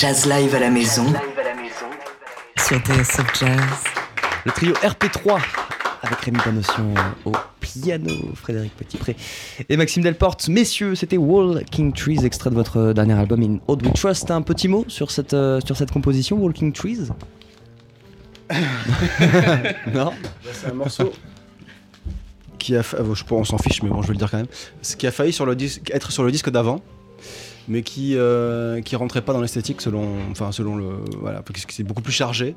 Jazz 0.00 0.24
Live 0.26 0.54
à 0.54 0.60
la 0.60 0.70
maison. 0.70 1.04
Sur 2.56 2.78
TSF 2.78 3.26
Jazz. 3.38 3.60
Le 4.46 4.52
trio 4.52 4.72
RP3 4.74 5.38
avec 6.02 6.18
Rémi 6.20 6.38
Panotion 6.38 6.94
au 7.26 7.32
piano, 7.60 8.10
Frédéric 8.34 8.74
Petitpré 8.74 9.14
et 9.68 9.76
Maxime 9.76 10.02
Delporte. 10.02 10.48
Messieurs, 10.48 10.94
c'était 10.94 11.18
Walking 11.18 11.92
Trees, 11.92 12.24
extrait 12.24 12.48
de 12.48 12.54
votre 12.54 12.94
dernier 12.94 13.12
album 13.12 13.42
In 13.42 13.58
Old 13.68 13.84
We 13.84 13.92
Trust. 13.92 14.30
Un 14.30 14.40
petit 14.40 14.68
mot 14.68 14.86
sur 14.88 15.10
cette, 15.10 15.34
euh, 15.34 15.60
sur 15.66 15.76
cette 15.76 15.90
composition, 15.90 16.38
Walking 16.38 16.72
Trees 16.72 17.08
Non 19.92 20.12
C'est 20.52 20.68
un 20.70 20.74
morceau 20.74 21.12
qui 22.58 22.74
a, 22.76 22.82
fa- 22.82 22.96
euh, 22.98 23.14
je, 23.14 23.22
on 23.30 23.44
s'en 23.44 23.58
fiche, 23.58 23.82
mais 23.82 23.90
bon, 23.90 24.00
je 24.00 24.06
vais 24.08 24.14
le 24.14 24.18
dire 24.18 24.30
quand 24.30 24.38
même. 24.38 24.46
Ce 24.80 24.96
qui 24.96 25.06
a 25.06 25.10
failli 25.12 25.32
sur 25.34 25.44
le 25.44 25.54
disque, 25.54 25.90
être 25.92 26.10
sur 26.10 26.22
le 26.22 26.32
disque 26.32 26.48
d'avant, 26.48 26.80
mais 27.68 27.82
qui 27.82 28.16
euh, 28.16 28.80
qui 28.80 28.96
rentrait 28.96 29.20
pas 29.22 29.32
dans 29.32 29.40
l'esthétique 29.40 29.80
selon, 29.80 30.04
enfin 30.30 30.52
selon 30.52 30.76
le, 30.76 30.84
voilà, 31.20 31.42
parce 31.42 31.64
que 31.64 31.72
c'est 31.72 31.82
beaucoup 31.84 32.02
plus 32.02 32.12
chargé. 32.12 32.54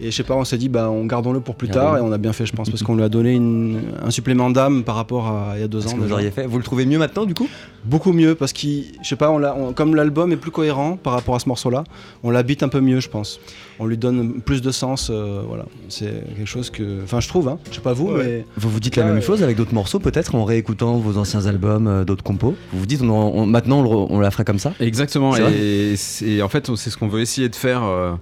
Et 0.00 0.10
je 0.10 0.16
sais 0.16 0.22
pas, 0.22 0.34
on 0.34 0.44
s'est 0.44 0.58
dit, 0.58 0.68
bah, 0.68 0.90
on 0.90 1.04
gardons-le 1.06 1.40
pour 1.40 1.54
plus 1.56 1.68
tard, 1.68 1.96
et 1.96 2.00
on 2.00 2.12
a 2.12 2.18
bien 2.18 2.32
fait, 2.32 2.46
je 2.46 2.52
pense, 2.52 2.68
parce 2.70 2.82
qu'on 2.82 2.96
lui 2.96 3.02
a 3.04 3.08
donné 3.08 3.32
une- 3.34 3.80
un 4.02 4.10
supplément 4.10 4.50
d'âme 4.50 4.82
par 4.84 4.94
rapport 4.96 5.26
à 5.28 5.52
il 5.56 5.60
y 5.60 5.64
a 5.64 5.68
deux 5.68 5.80
Ce 5.80 5.88
ans. 5.88 5.92
que 5.92 6.00
vous 6.00 6.12
auriez 6.12 6.30
fait. 6.30 6.46
Vous 6.46 6.58
le 6.58 6.64
trouvez 6.64 6.86
mieux 6.86 6.98
maintenant 6.98 7.24
du 7.24 7.34
coup? 7.34 7.48
Beaucoup 7.84 8.12
mieux 8.12 8.34
parce 8.34 8.52
que, 8.52 8.60
je 8.60 9.08
sais 9.08 9.16
pas, 9.16 9.30
on 9.30 9.38
l'a- 9.38 9.56
on- 9.56 9.72
comme 9.72 9.94
l'album 9.96 10.30
est 10.32 10.36
plus 10.36 10.50
cohérent 10.52 10.96
par 10.96 11.12
rapport 11.14 11.34
à 11.34 11.38
ce 11.40 11.48
morceau-là, 11.48 11.84
on 12.22 12.30
l'habite 12.30 12.62
un 12.62 12.68
peu 12.68 12.80
mieux, 12.80 13.00
je 13.00 13.08
pense. 13.08 13.40
On 13.80 13.86
lui 13.86 13.96
donne 13.98 14.40
plus 14.42 14.62
de 14.62 14.70
sens, 14.70 15.08
euh, 15.10 15.42
voilà. 15.48 15.64
C'est 15.88 16.12
quelque 16.36 16.46
chose 16.46 16.70
que, 16.70 17.02
enfin, 17.02 17.18
je 17.20 17.26
trouve, 17.28 17.48
hein. 17.48 17.58
Je 17.70 17.76
sais 17.76 17.80
pas 17.80 17.92
vous, 17.92 18.08
mais 18.12 18.44
Vous 18.56 18.70
vous 18.70 18.78
dites 18.80 18.94
la 18.96 19.04
même 19.04 19.16
ouais. 19.16 19.20
chose 19.20 19.42
avec 19.42 19.56
d'autres 19.56 19.74
morceaux 19.74 19.98
peut-être 19.98 20.34
en 20.36 20.44
réécoutant 20.44 20.98
vos 20.98 21.18
anciens 21.18 21.46
albums, 21.46 21.86
euh, 21.88 22.04
d'autres 22.04 22.22
compos 22.22 22.54
Vous 22.72 22.78
vous 22.80 22.86
dites 22.86 23.02
on, 23.02 23.10
on- 23.10 23.46
maintenant 23.46 23.80
on, 23.84 24.06
on 24.10 24.20
la 24.20 24.30
ferait 24.30 24.41
comme 24.44 24.58
ça 24.58 24.72
Exactement. 24.80 25.34
Et 25.36 26.42
en 26.42 26.48
fait 26.48 26.74
c'est 26.76 26.90
ce 26.90 26.96
qu'on 26.96 27.08
veut 27.08 27.20
essayer 27.20 27.48
de 27.48 27.56
faire 27.56 27.82
euh, 27.84 28.12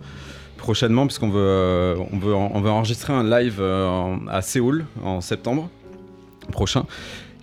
prochainement 0.56 1.06
puisqu'on 1.06 1.30
veut 1.30 1.38
euh, 1.40 1.96
on 2.12 2.18
veut 2.18 2.34
on 2.34 2.60
veut 2.60 2.70
enregistrer 2.70 3.12
un 3.12 3.24
live 3.24 3.56
euh, 3.60 4.16
à 4.28 4.42
Séoul 4.42 4.84
en 5.04 5.20
septembre 5.20 5.68
prochain 6.52 6.84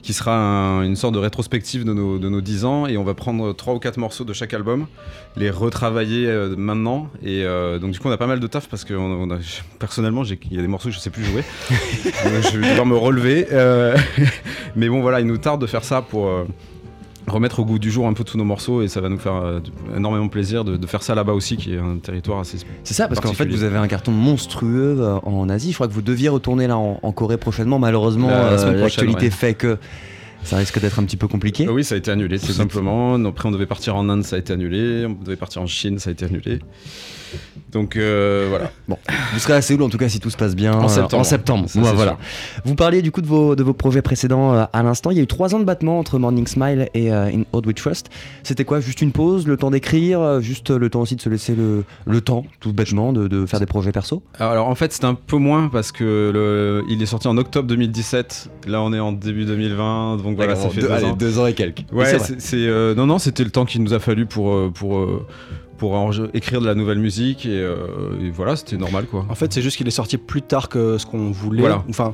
qui 0.03 0.13
sera 0.13 0.37
un- 0.37 0.83
une 0.83 0.95
sorte 0.95 1.15
de 1.15 1.19
rétrospective 1.19 1.83
de 1.83 1.91
nos, 1.91 2.17
de 2.17 2.29
nos 2.29 2.39
10 2.39 2.63
ans 2.63 2.87
et 2.87 2.95
on 2.97 3.03
va 3.03 3.13
prendre 3.13 3.51
trois 3.53 3.73
ou 3.73 3.79
quatre 3.79 3.97
morceaux 3.97 4.23
de 4.23 4.31
chaque 4.31 4.53
album, 4.53 4.87
les 5.35 5.49
retravailler 5.49 6.27
euh, 6.27 6.55
maintenant 6.55 7.09
et 7.23 7.43
euh, 7.43 7.77
donc 7.77 7.91
du 7.91 7.99
coup 7.99 8.07
on 8.07 8.11
a 8.11 8.17
pas 8.17 8.27
mal 8.27 8.39
de 8.39 8.47
taf 8.47 8.69
parce 8.69 8.85
que 8.85 8.93
on, 8.93 9.23
on 9.23 9.31
a- 9.31 9.39
personnellement 9.79 10.23
il 10.23 10.53
y 10.55 10.59
a 10.59 10.61
des 10.61 10.67
morceaux 10.67 10.89
que 10.89 10.95
je 10.95 10.99
sais 10.99 11.09
plus 11.09 11.25
jouer 11.25 11.43
donc 12.23 12.43
je 12.53 12.57
vais 12.57 12.69
devoir 12.69 12.85
me 12.85 12.95
relever 12.95 13.47
euh, 13.51 13.97
mais 14.77 14.87
bon 14.87 15.01
voilà 15.01 15.19
il 15.19 15.25
nous 15.25 15.39
tarde 15.39 15.59
de 15.59 15.67
faire 15.67 15.83
ça 15.83 16.01
pour 16.01 16.27
remettre 17.27 17.59
au 17.59 17.65
goût 17.65 17.77
du 17.79 17.91
jour 17.91 18.07
un 18.07 18.13
peu 18.13 18.23
tous 18.23 18.37
nos 18.37 18.43
morceaux 18.45 18.81
et 18.81 18.87
ça 18.87 19.01
va 19.01 19.09
nous 19.09 19.17
faire 19.19 19.35
euh, 19.35 19.59
énormément 19.95 20.27
plaisir 20.29 20.63
de, 20.63 20.77
de 20.77 20.87
faire 20.87 21.03
ça 21.03 21.13
là-bas 21.13 21.33
aussi 21.33 21.57
qui 21.57 21.73
est 21.73 21.77
un 21.77 21.97
territoire 21.97 22.39
assez 22.39 22.57
C'est 22.83 22.93
ça, 22.93 23.07
parce 23.07 23.19
qu'en 23.19 23.33
fait, 23.33 23.47
vous 23.47 23.63
avez 23.63 23.77
un 23.77 23.87
carton 23.87 24.11
monstrueux 24.11 24.97
euh, 24.99 25.19
en 25.23 25.49
Asie. 25.49 25.71
Je 25.71 25.75
crois 25.75 25.87
que 25.87 25.93
vous 25.93 26.01
deviez 26.01 26.29
retourner 26.29 26.67
là 26.67 26.77
en, 26.77 26.99
en 27.03 27.11
Corée 27.11 27.37
prochainement. 27.37 27.79
Malheureusement, 27.79 28.29
La- 28.29 28.51
la 28.55 28.61
euh, 28.63 28.73
l'actualité 28.81 29.25
ouais. 29.25 29.29
fait 29.31 29.53
que 29.53 29.77
ça 30.43 30.55
risque 30.57 30.79
d'être 30.79 30.99
un 30.99 31.03
petit 31.03 31.17
peu 31.17 31.27
compliqué. 31.27 31.67
Oui 31.67 31.83
ça 31.83 31.95
a 31.95 31.97
été 31.97 32.11
annulé 32.11 32.39
tout 32.39 32.53
simplement 32.53 33.15
après 33.25 33.49
on 33.49 33.51
devait 33.51 33.65
partir 33.65 33.95
en 33.97 34.07
Inde 34.07 34.23
ça 34.23 34.35
a 34.37 34.39
été 34.39 34.53
annulé 34.53 35.05
on 35.05 35.21
devait 35.23 35.35
partir 35.35 35.61
en 35.61 35.65
Chine 35.67 35.99
ça 35.99 36.09
a 36.11 36.13
été 36.13 36.23
annulé 36.25 36.59
donc 37.71 37.95
euh, 37.95 38.45
voilà 38.49 38.71
Vous 39.33 39.39
serez 39.39 39.53
à 39.53 39.61
Séoul 39.61 39.81
en 39.83 39.89
tout 39.89 39.97
cas 39.97 40.09
si 40.09 40.19
tout 40.19 40.29
se 40.29 40.37
passe 40.37 40.55
bien 40.55 40.73
En 40.73 40.85
euh, 40.85 40.87
septembre. 40.87 41.19
en 41.19 41.23
septembre. 41.23 41.69
Ça, 41.69 41.79
Ouais, 41.79 41.85
c'est 41.89 41.95
voilà. 41.95 42.11
sûr. 42.11 42.61
Vous 42.65 42.75
parliez 42.75 43.01
du 43.01 43.11
coup 43.11 43.21
de 43.21 43.27
vos, 43.27 43.55
de 43.55 43.63
vos 43.63 43.73
projets 43.73 44.01
précédents 44.01 44.53
euh, 44.53 44.65
à 44.73 44.83
l'instant. 44.83 45.11
Il 45.11 45.17
y 45.17 45.19
a 45.19 45.23
eu 45.23 45.27
trois 45.27 45.53
ans 45.55 45.59
de 45.59 45.65
battement 45.65 45.99
entre 45.99 46.17
Morning 46.19 46.47
Smile 46.47 46.89
et 46.93 47.11
euh, 47.11 47.27
In 47.27 47.43
Old 47.53 47.65
We 47.67 47.75
Trust. 47.75 48.07
C'était 48.43 48.63
quoi? 48.65 48.79
Juste 48.79 49.01
une 49.01 49.11
pause, 49.11 49.47
le 49.47 49.57
temps 49.57 49.71
d'écrire, 49.71 50.21
euh, 50.21 50.39
juste 50.41 50.69
le 50.69 50.89
temps 50.89 51.01
aussi 51.01 51.15
de 51.15 51.21
se 51.21 51.29
laisser 51.29 51.55
le, 51.55 51.83
le 52.05 52.21
temps, 52.21 52.45
tout 52.59 52.73
bêtement, 52.73 53.13
de, 53.13 53.27
de 53.27 53.45
faire 53.45 53.59
des 53.59 53.65
projets 53.65 53.91
perso? 53.91 54.23
Alors 54.39 54.67
en 54.67 54.75
fait 54.75 54.93
c'était 54.93 55.05
un 55.05 55.15
peu 55.15 55.37
moins 55.37 55.67
parce 55.69 55.91
que 55.91 56.31
le, 56.33 56.83
il 56.89 57.01
est 57.01 57.05
sorti 57.05 57.27
en 57.27 57.37
octobre 57.37 57.67
2017 57.67 58.49
là 58.67 58.81
on 58.81 58.93
est 58.93 58.99
en 58.99 59.11
début 59.11 59.45
2020 59.45 60.17
donc 60.23 60.35
voilà 60.35 60.55
ça 60.55 60.69
fait 60.69 60.81
deux, 60.81 60.89
ans 60.91 61.13
deux 61.15 61.39
ans 61.39 61.47
et 61.47 61.53
quelques. 61.53 61.83
Ouais, 61.91 62.05
c'est 62.05 62.19
c'est 62.19 62.41
c'est, 62.41 62.55
euh, 62.67 62.95
non 62.95 63.05
non, 63.05 63.19
c'était 63.19 63.43
le 63.43 63.49
temps 63.51 63.65
qu'il 63.65 63.83
nous 63.83 63.93
a 63.93 63.99
fallu 63.99 64.25
pour 64.25 64.53
euh, 64.53 64.71
pour 64.73 64.97
euh, 64.97 65.25
pour 65.77 66.11
écrire 66.33 66.61
de 66.61 66.65
la 66.65 66.75
nouvelle 66.75 66.99
musique 66.99 67.45
et, 67.45 67.59
euh, 67.59 67.75
et 68.21 68.29
voilà, 68.31 68.55
c'était 68.55 68.77
normal 68.77 69.05
quoi. 69.05 69.25
En 69.29 69.35
fait, 69.35 69.53
c'est 69.53 69.61
juste 69.61 69.77
qu'il 69.77 69.87
est 69.87 69.91
sorti 69.91 70.17
plus 70.17 70.41
tard 70.41 70.69
que 70.69 70.97
ce 70.97 71.05
qu'on 71.05 71.31
voulait. 71.31 71.59
Voilà. 71.61 71.83
Enfin, 71.89 72.13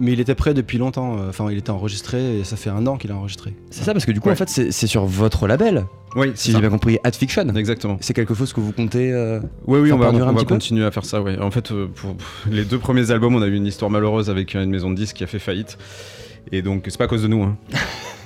mais 0.00 0.12
il 0.12 0.20
était 0.20 0.34
prêt 0.34 0.54
depuis 0.54 0.78
longtemps. 0.78 1.18
euh, 1.18 1.28
Enfin, 1.28 1.48
il 1.50 1.58
était 1.58 1.68
enregistré 1.70 2.38
et 2.38 2.44
ça 2.44 2.56
fait 2.56 2.70
un 2.70 2.86
an 2.86 2.96
qu'il 2.96 3.12
a 3.12 3.14
enregistré. 3.16 3.54
C'est 3.70 3.84
ça, 3.84 3.92
parce 3.92 4.06
que 4.06 4.12
du 4.12 4.20
coup, 4.20 4.28
Ouais. 4.28 4.32
en 4.32 4.36
fait, 4.36 4.48
c'est 4.48 4.72
c'est 4.72 4.86
sur 4.86 5.04
votre 5.04 5.46
label, 5.46 5.84
Oui, 6.16 6.32
si 6.34 6.50
j'ai 6.52 6.60
bien 6.60 6.70
compris, 6.70 6.98
Ad 7.04 7.14
Fiction. 7.14 7.46
Exactement. 7.54 7.98
C'est 8.00 8.14
quelque 8.14 8.32
chose 8.32 8.54
que 8.54 8.60
vous 8.60 8.72
comptez. 8.72 9.12
euh, 9.12 9.40
Oui, 9.66 9.80
oui, 9.80 9.92
on 9.92 9.98
va, 9.98 10.08
on 10.10 10.32
va 10.32 10.44
continuer 10.44 10.84
à 10.86 10.90
faire 10.90 11.04
ça. 11.04 11.20
Ouais. 11.20 11.38
En 11.38 11.50
fait, 11.50 11.72
euh, 11.72 11.88
pour 11.94 12.16
les 12.50 12.64
deux 12.64 12.78
premiers 12.78 13.10
albums, 13.10 13.34
on 13.34 13.42
a 13.42 13.46
eu 13.46 13.54
une 13.54 13.66
histoire 13.66 13.90
malheureuse 13.90 14.30
avec 14.30 14.54
une 14.54 14.70
maison 14.70 14.90
de 14.90 14.96
disques 14.96 15.16
qui 15.16 15.24
a 15.24 15.26
fait 15.26 15.38
faillite. 15.38 15.76
Et 16.50 16.62
donc, 16.62 16.84
c'est 16.88 16.96
pas 16.98 17.04
à 17.04 17.08
cause 17.08 17.22
de 17.22 17.28
nous. 17.28 17.42
hein. 17.42 17.56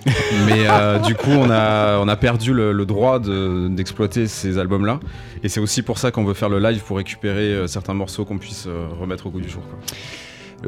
Mais 0.46 0.66
euh, 0.68 0.98
du 1.00 1.14
coup, 1.14 1.30
on 1.30 1.50
a, 1.50 1.98
on 1.98 2.06
a 2.08 2.16
perdu 2.16 2.52
le, 2.54 2.72
le 2.72 2.86
droit 2.86 3.18
de- 3.18 3.68
d'exploiter 3.68 4.26
ces 4.28 4.56
albums-là. 4.58 5.00
Et 5.42 5.48
c'est 5.48 5.60
aussi 5.60 5.82
pour 5.82 5.98
ça 5.98 6.10
qu'on 6.10 6.24
veut 6.24 6.34
faire 6.34 6.48
le 6.48 6.58
live 6.60 6.82
pour 6.84 6.96
récupérer 6.98 7.52
euh, 7.52 7.66
certains 7.66 7.94
morceaux 7.94 8.24
qu'on 8.24 8.38
puisse 8.38 8.66
euh, 8.68 8.86
remettre 9.00 9.26
au 9.26 9.30
goût 9.30 9.40
du 9.40 9.48
jour. 9.48 9.62
quoi. 9.68 9.78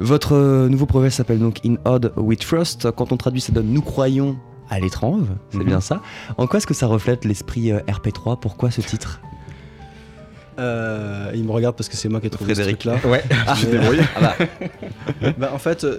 Votre 0.00 0.34
euh, 0.34 0.68
nouveau 0.68 0.86
projet 0.86 1.10
s'appelle 1.10 1.38
donc 1.38 1.58
In 1.64 1.76
Odd 1.84 2.12
We 2.16 2.36
Trust. 2.38 2.90
Quand 2.90 3.12
on 3.12 3.16
traduit, 3.16 3.40
ça 3.40 3.52
donne 3.52 3.68
Nous 3.68 3.80
croyons 3.82 4.36
à 4.70 4.80
l'étrange. 4.80 5.24
C'est 5.50 5.58
Mhm. 5.58 5.64
bien 5.64 5.80
ça. 5.80 6.02
En 6.36 6.46
quoi 6.46 6.58
est-ce 6.58 6.66
que 6.66 6.74
ça 6.74 6.86
reflète 6.86 7.24
l'esprit 7.24 7.72
euh, 7.72 7.78
RP3 7.88 8.38
Pourquoi 8.40 8.70
ce 8.70 8.80
titre? 8.82 9.20
Euh, 10.58 11.30
il 11.34 11.44
me 11.44 11.52
regarde 11.52 11.76
parce 11.76 11.88
que 11.88 11.96
c'est 11.96 12.08
moi 12.08 12.20
qui 12.20 12.26
ai 12.26 12.30
trouvé 12.30 12.52
Frédéric. 12.54 12.82
ce 12.82 12.88
truc-là. 12.88 13.08
Ouais, 13.10 13.22
je 13.54 13.58
suis 13.60 13.66
débrouillé. 13.68 14.02
Bah, 15.38 15.52
en 15.54 15.58
fait, 15.58 15.84
euh, 15.84 15.98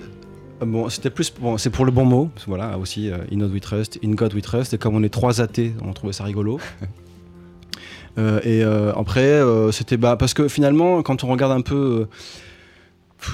bon, 0.62 0.90
c'était 0.90 1.10
plus, 1.10 1.34
bon, 1.40 1.58
c'est 1.58 1.70
pour 1.70 1.86
le 1.86 1.92
bon 1.92 2.06
mot. 2.06 2.30
Voilà, 2.48 2.78
aussi, 2.78 3.10
euh, 3.10 3.18
In 3.32 3.38
God 3.38 3.52
We 3.52 3.62
Trust, 3.62 4.00
In 4.04 4.12
God 4.12 4.34
We 4.34 4.42
Trust. 4.42 4.74
Et 4.74 4.78
comme 4.78 4.96
on 4.96 5.04
est 5.04 5.10
trois 5.10 5.42
athées, 5.42 5.74
on 5.84 5.94
trouvait 5.94 6.14
ça 6.14 6.24
rigolo. 6.24 6.60
Euh, 8.18 8.40
et 8.44 8.64
euh, 8.64 8.92
après, 8.96 9.22
euh, 9.22 9.72
c'était 9.72 9.96
bah, 9.96 10.18
parce 10.18 10.34
que 10.34 10.48
finalement, 10.48 11.02
quand 11.04 11.24
on 11.24 11.28
regarde 11.28 11.54
un 11.54 11.62
peu, 11.62 12.08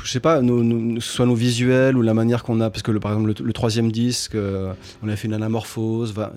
je 0.03 0.11
sais 0.11 0.19
pas, 0.19 0.41
nos, 0.41 0.63
nos- 0.63 0.95
que 0.95 0.99
ce 1.01 1.11
soit 1.11 1.25
nos 1.27 1.35
visuels 1.35 1.95
ou 1.97 2.01
la 2.01 2.13
manière 2.15 2.43
qu'on 2.43 2.59
a, 2.59 2.69
parce 2.69 2.81
que 2.81 2.91
le, 2.91 2.99
par 2.99 3.11
exemple 3.13 3.33
le, 3.39 3.45
le 3.45 3.53
troisième 3.53 3.91
disque, 3.91 4.33
euh, 4.35 4.73
on 5.03 5.09
a 5.09 5.15
fait 5.15 5.27
une 5.27 5.33
anamorphose. 5.33 6.11
va- 6.13 6.33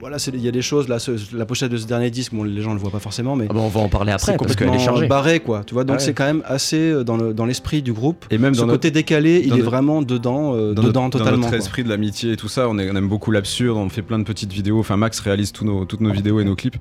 voilà, 0.00 0.16
il 0.32 0.40
y 0.40 0.48
a 0.48 0.50
des 0.50 0.62
choses 0.62 0.88
là. 0.88 0.98
ce- 0.98 1.12
la 1.36 1.46
pochette 1.46 1.70
de 1.70 1.76
ce 1.76 1.86
dernier 1.86 2.10
disque, 2.10 2.34
bon, 2.34 2.42
les 2.44 2.60
gens 2.60 2.72
le 2.72 2.80
voient 2.80 2.90
pas 2.90 2.98
forcément, 2.98 3.36
mais 3.36 3.46
Ah 3.48 3.52
bah, 3.52 3.60
On 3.62 3.68
va 3.68 3.80
en 3.80 3.88
parler 3.88 4.12
après 4.12 4.36
parce 4.36 4.56
qu'elle 4.56 4.74
est 4.74 4.78
chargée. 4.78 5.06
barré, 5.06 5.40
quoi. 5.40 5.62
Tu 5.64 5.74
vois, 5.74 5.84
donc 5.84 5.96
Ah 5.96 5.98
ouais. 6.00 6.04
c'est 6.04 6.12
quand 6.14 6.24
même 6.24 6.42
assez 6.44 6.90
euh, 6.90 7.04
dans 7.04 7.16
le- 7.16 7.34
dans 7.34 7.46
l'esprit 7.46 7.82
du 7.82 7.92
groupe. 7.92 8.24
Et 8.30 8.38
même 8.38 8.54
Ce 8.54 8.60
dans 8.60 8.66
notre, 8.66 8.78
côté 8.78 8.90
décalé, 8.90 9.40
il 9.44 9.50
dans 9.50 9.54
est 9.54 9.58
notre- 9.58 9.70
vraiment 9.70 10.02
dedans, 10.02 10.54
euh, 10.54 10.74
dans 10.74 10.82
dedans 10.82 11.02
notre, 11.04 11.18
dans 11.18 11.24
totalement. 11.24 11.38
notre 11.38 11.48
quoi. 11.50 11.58
esprit 11.58 11.84
de 11.84 11.88
l'amitié 11.88 12.32
et 12.32 12.36
tout 12.36 12.48
ça, 12.48 12.68
on, 12.68 12.78
est- 12.78 12.90
on 12.90 12.96
aime 12.96 13.08
beaucoup 13.08 13.30
l'absurde, 13.30 13.76
on 13.78 13.88
fait 13.88 14.02
plein 14.02 14.18
de 14.18 14.24
petites 14.24 14.52
vidéos. 14.52 14.78
Enfin, 14.80 14.96
Max 14.96 15.20
réalise 15.20 15.52
tous 15.52 15.64
nos, 15.64 15.84
toutes 15.84 16.00
nos 16.00 16.12
vidéos 16.12 16.40
et 16.40 16.44
nos 16.44 16.56
clips. 16.56 16.76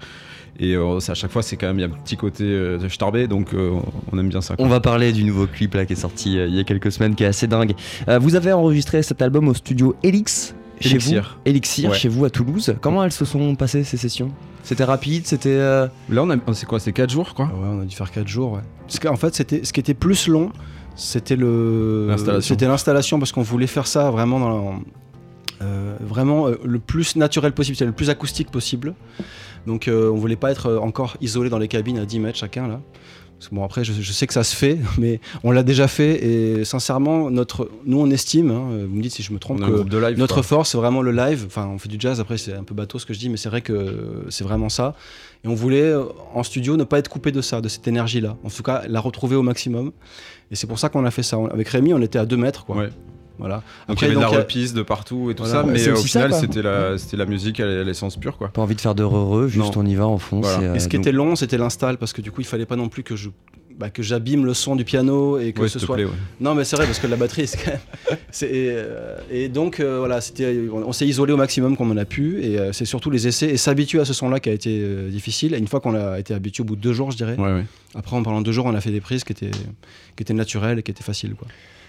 Et 0.59 0.75
euh, 0.75 0.99
c'est 0.99 1.11
à 1.11 1.15
chaque 1.15 1.31
fois, 1.31 1.43
c'est 1.43 1.55
quand 1.55 1.67
même, 1.67 1.77
il 1.77 1.81
y 1.81 1.85
a 1.85 1.87
un 1.87 1.91
petit 2.03 2.17
côté 2.17 2.43
euh, 2.43 2.77
de 2.79 2.89
starbé, 2.89 3.27
donc 3.27 3.53
euh, 3.53 3.71
on 4.11 4.17
aime 4.17 4.29
bien 4.29 4.41
ça. 4.41 4.55
quoi. 4.55 4.65
On 4.65 4.69
va 4.69 4.79
parler 4.79 5.11
du 5.11 5.23
nouveau 5.23 5.45
clip 5.45 5.75
là 5.75 5.85
qui 5.85 5.93
est 5.93 5.97
sorti 5.97 6.37
euh, 6.39 6.47
il 6.47 6.55
y 6.55 6.59
a 6.59 6.63
quelques 6.63 6.91
semaines, 6.91 7.13
qui 7.15 7.23
est 7.23 7.27
assez 7.27 7.45
dingue. 7.47 7.73
Euh, 8.09 8.17
vous 8.17 8.35
avez 8.35 8.51
enregistré 8.53 9.03
cet 9.03 9.21
album 9.21 9.47
au 9.47 9.53
studio 9.53 9.95
Elix. 10.03 10.55
Chez 10.79 10.91
Élixir. 10.91 11.37
vous, 11.43 11.49
Elixir, 11.49 11.89
Ouais. 11.91 11.97
chez 11.97 12.07
vous 12.09 12.23
à 12.25 12.29
Toulouse. 12.29 12.75
Comment 12.81 13.03
elles 13.03 13.11
se 13.11 13.25
sont 13.25 13.55
passées 13.55 13.83
ces 13.83 13.97
sessions? 13.97 14.29
C'était 14.63 14.83
rapide, 14.83 15.25
c'était. 15.25 15.49
euh, 15.49 15.87
Là, 16.09 16.21
on 16.23 16.29
a, 16.29 16.35
c'est 16.53 16.67
quoi 16.67 16.79
C'est 16.79 16.91
4 16.93 17.09
jours, 17.09 17.33
quoi? 17.33 17.45
Ouais, 17.45 17.67
on 17.67 17.81
a 17.81 17.85
dû 17.85 17.95
faire 17.95 18.11
4 18.11 18.27
jours. 18.27 18.53
Ouais. 18.53 18.59
Parce 18.85 18.99
qu'en 18.99 19.15
fait, 19.15 19.33
c'était 19.33 19.63
ce 19.63 19.73
qui 19.73 19.79
était 19.79 19.95
plus 19.95 20.27
long, 20.27 20.51
c'était 20.95 21.35
le 21.35 22.05
L'installation. 22.09 22.53
C'était 22.53 22.67
l'installation 22.67 23.17
parce 23.19 23.31
qu'on 23.31 23.41
voulait 23.41 23.65
faire 23.67 23.87
ça 23.87 24.11
vraiment 24.11 24.39
dans 24.39 24.79
vraiment 25.99 26.47
euh, 26.47 26.55
le 26.63 26.79
plus 26.79 27.15
naturel 27.15 27.51
possible, 27.51 27.77
le 27.85 27.91
plus 27.91 28.09
acoustique 28.09 28.51
possible. 28.51 28.93
Donc 29.65 29.87
euh, 29.87 30.09
on 30.11 30.15
voulait 30.15 30.35
pas 30.35 30.51
être 30.51 30.67
euh, 30.67 30.79
encore 30.79 31.17
isolé 31.21 31.49
dans 31.49 31.57
les 31.57 31.67
cabines 31.67 31.97
à 31.97 32.05
10 32.05 32.19
mètres 32.19 32.37
chacun 32.37 32.67
là. 32.67 32.81
Parce 33.37 33.49
que 33.49 33.55
bon 33.55 33.63
après 33.63 33.83
je, 33.83 33.93
je 33.93 34.11
sais 34.11 34.25
que 34.25 34.33
ça 34.33 34.43
se 34.43 34.55
fait, 34.55 34.79
mais 34.97 35.19
on 35.43 35.51
l'a 35.51 35.63
déjà 35.63 35.87
fait 35.87 36.23
et 36.25 36.65
sincèrement 36.65 37.29
notre, 37.29 37.69
nous 37.85 37.99
on 37.99 38.09
estime, 38.09 38.51
hein, 38.51 38.85
vous 38.87 38.95
me 38.95 39.01
dites 39.01 39.13
si 39.13 39.23
je 39.23 39.33
me 39.33 39.39
trompe, 39.39 39.59
que 39.59 39.69
groupe 39.69 39.89
de 39.89 39.97
live. 39.97 40.17
notre 40.17 40.35
quoi. 40.35 40.43
force, 40.43 40.71
c'est 40.71 40.77
vraiment 40.77 41.01
le 41.01 41.11
live. 41.11 41.43
Enfin, 41.45 41.67
on 41.67 41.77
fait 41.77 41.89
du 41.89 41.97
jazz, 41.99 42.19
après, 42.19 42.37
c'est 42.37 42.53
un 42.53 42.63
peu 42.63 42.73
bateau 42.73 42.97
ce 42.97 43.05
que 43.05 43.13
je 43.13 43.19
dis, 43.19 43.29
mais 43.29 43.37
c'est 43.37 43.49
vrai 43.49 43.61
que 43.61 44.25
c'est 44.29 44.43
vraiment 44.43 44.69
ça. 44.69 44.95
Et 45.43 45.47
on 45.47 45.55
voulait, 45.55 45.81
euh, 45.81 46.03
en 46.33 46.43
studio, 46.43 46.77
ne 46.77 46.83
pas 46.83 46.99
être 46.99 47.09
coupé 47.09 47.31
de 47.31 47.41
ça, 47.41 47.61
de 47.61 47.69
cette 47.69 47.87
énergie-là. 47.87 48.37
En 48.43 48.49
tout 48.49 48.63
cas, 48.63 48.83
la 48.87 48.99
retrouver 48.99 49.35
au 49.35 49.43
maximum. 49.43 49.91
Et 50.51 50.55
c'est 50.55 50.67
pour 50.67 50.79
ça 50.79 50.89
qu'on 50.89 51.05
a 51.05 51.11
fait 51.11 51.23
ça. 51.23 51.37
Avec 51.51 51.67
Rémi, 51.69 51.93
on 51.93 52.01
était 52.01 52.19
à 52.19 52.25
2 52.25 52.37
mètres, 52.37 52.65
quoi. 52.65 52.77
Ouais. 52.77 52.89
Voilà. 53.39 53.55
Donc 53.57 53.63
Après, 53.97 54.05
il 54.07 54.09
y 54.09 54.11
avait 54.13 54.15
de 54.15 54.31
la 54.31 54.37
a- 54.37 54.41
reprise 54.41 54.73
de 54.73 54.81
partout 54.81 55.29
et 55.31 55.35
tout 55.35 55.43
Voilà, 55.43 55.61
ça, 55.61 55.67
mais 55.67 55.87
euh, 55.87 55.93
au 55.93 55.97
final, 55.97 56.33
c'était 56.33 56.61
la, 56.61 56.97
c'était 56.97 57.17
la 57.17 57.25
musique 57.25 57.59
à 57.59 57.83
l'essence 57.83 58.17
pure, 58.17 58.37
quoi. 58.37 58.47
Pas 58.49 58.61
envie 58.61 58.75
de 58.75 58.81
faire 58.81 58.95
de 58.95 59.03
heureux, 59.03 59.47
juste 59.47 59.75
Non. 59.75 59.83
on 59.83 59.85
y 59.85 59.95
va 59.95 60.07
en 60.07 60.17
fond. 60.17 60.41
Voilà. 60.41 60.57
c'est, 60.59 60.65
euh, 60.65 60.73
Et 60.75 60.79
ce 60.79 60.87
qui 60.87 60.97
donc- 60.97 61.05
était 61.05 61.11
long, 61.15 61.35
c'était 61.35 61.57
l'install, 61.57 61.97
parce 61.97 62.13
que 62.13 62.21
du 62.21 62.31
coup, 62.31 62.41
il 62.41 62.47
fallait 62.47 62.65
pas 62.65 62.75
non 62.75 62.89
plus 62.89 63.03
que 63.03 63.15
je 63.15 63.29
bah, 63.77 63.91
que 63.91 64.01
j'abîme 64.01 64.43
le 64.43 64.55
son 64.55 64.75
du 64.75 64.83
piano 64.83 65.37
et 65.37 65.53
que 65.53 65.61
Ouais, 65.61 65.67
ce 65.69 65.77
soit. 65.77 65.93
plaît, 65.97 66.05
ouais. 66.05 66.11
Non, 66.39 66.55
mais 66.55 66.63
c'est 66.63 66.75
vrai 66.77 66.87
parce 66.87 66.97
que 66.97 67.05
la 67.05 67.15
batterie, 67.15 67.45
c'est 67.47 67.63
quand 67.63 67.69
même. 67.73 68.17
et, 68.51 68.69
euh, 68.71 69.17
et 69.29 69.49
donc 69.49 69.79
euh, 69.79 69.99
voilà, 69.99 70.19
c'était, 70.19 70.61
on, 70.73 70.77
on 70.87 70.91
s'est 70.93 71.05
isolé 71.05 71.31
au 71.33 71.37
maximum 71.37 71.77
comme 71.77 71.91
on 71.91 71.97
a 71.97 72.05
pu 72.05 72.41
et 72.43 72.57
euh, 72.57 72.73
c'est 72.73 72.85
surtout 72.85 73.11
les 73.11 73.27
essais 73.27 73.49
et 73.49 73.57
s'habituer 73.57 73.99
à 73.99 74.05
ce 74.05 74.13
son-là 74.13 74.39
qui 74.39 74.49
a 74.49 74.53
été 74.53 74.79
euh, 74.81 75.09
difficile. 75.11 75.53
Et 75.53 75.59
une 75.59 75.67
fois 75.67 75.79
qu'on 75.79 75.93
a 75.93 76.17
été 76.19 76.33
habitué 76.33 76.61
au 76.61 76.65
bout 76.65 76.75
de 76.75 76.81
deux 76.81 76.93
jours, 76.93 77.11
je 77.11 77.17
dirais. 77.17 77.35
Ouais, 77.37 77.53
ouais. 77.53 77.65
Après, 77.93 78.15
en 78.15 78.23
pendant 78.23 78.41
deux 78.41 78.51
jours, 78.51 78.65
on 78.65 78.73
a 78.73 78.81
fait 78.81 78.89
des 78.89 78.99
prises 78.99 79.23
qui 79.23 79.33
étaient, 79.33 79.51
qui 79.51 80.23
étaient 80.23 80.33
naturelles 80.33 80.79
et 80.79 80.81
qui 80.81 80.89
étaient 80.89 81.03
faciles. 81.03 81.35
Quoi. 81.35 81.47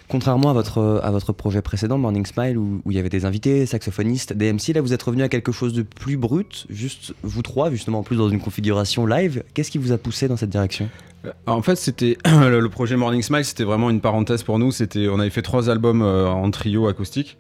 Contrairement 0.09 0.49
à 0.49 0.53
votre, 0.55 1.01
à 1.05 1.11
votre 1.11 1.33
projet 1.35 1.61
précédent, 1.61 1.99
Morning 1.99 2.25
Smile, 2.25 2.57
où, 2.57 2.81
où 2.85 2.91
il 2.91 2.97
y 2.97 2.99
avait 2.99 3.11
des 3.11 3.27
invités, 3.27 3.67
saxophonistes, 3.67 4.33
des 4.33 4.51
MC, 4.53 4.73
là 4.75 4.81
vous 4.81 4.95
êtes 4.95 5.03
revenu 5.03 5.23
à 5.23 5.29
quelque 5.29 5.53
chose 5.53 5.75
de 5.75 5.83
plus 5.83 6.17
brut, 6.17 6.67
juste 6.71 7.13
vous 7.23 7.43
trois, 7.43 7.71
justement 7.71 7.99
en 7.99 8.03
plus 8.03 8.17
dans 8.17 8.31
une 8.31 8.41
configuration 8.41 9.05
live. 9.05 9.43
Qu'est-ce 9.53 9.71
qui 9.71 9.77
vous 9.79 9.93
a 9.93 9.99
poussé 9.99 10.27
dans 10.27 10.39
cette 10.39 10.49
direction? 10.51 10.89
Euh, 11.27 11.33
En 11.47 11.61
fait, 11.61 11.77
c'était 11.77 12.17
le 12.25 12.67
projet 12.69 12.97
Morning 12.97 13.21
Smile, 13.23 13.45
c'était 13.45 13.65
vraiment 13.65 13.91
une 13.91 14.01
parenthèse 14.01 14.43
pour 14.43 14.59
nous. 14.59 14.73
C'était, 14.73 15.09
on 15.09 15.19
avait 15.21 15.29
fait 15.31 15.43
trois 15.43 15.69
albums 15.69 16.01
euh, 16.01 16.27
en 16.27 16.51
trio 16.51 16.87
acoustique, 16.89 17.37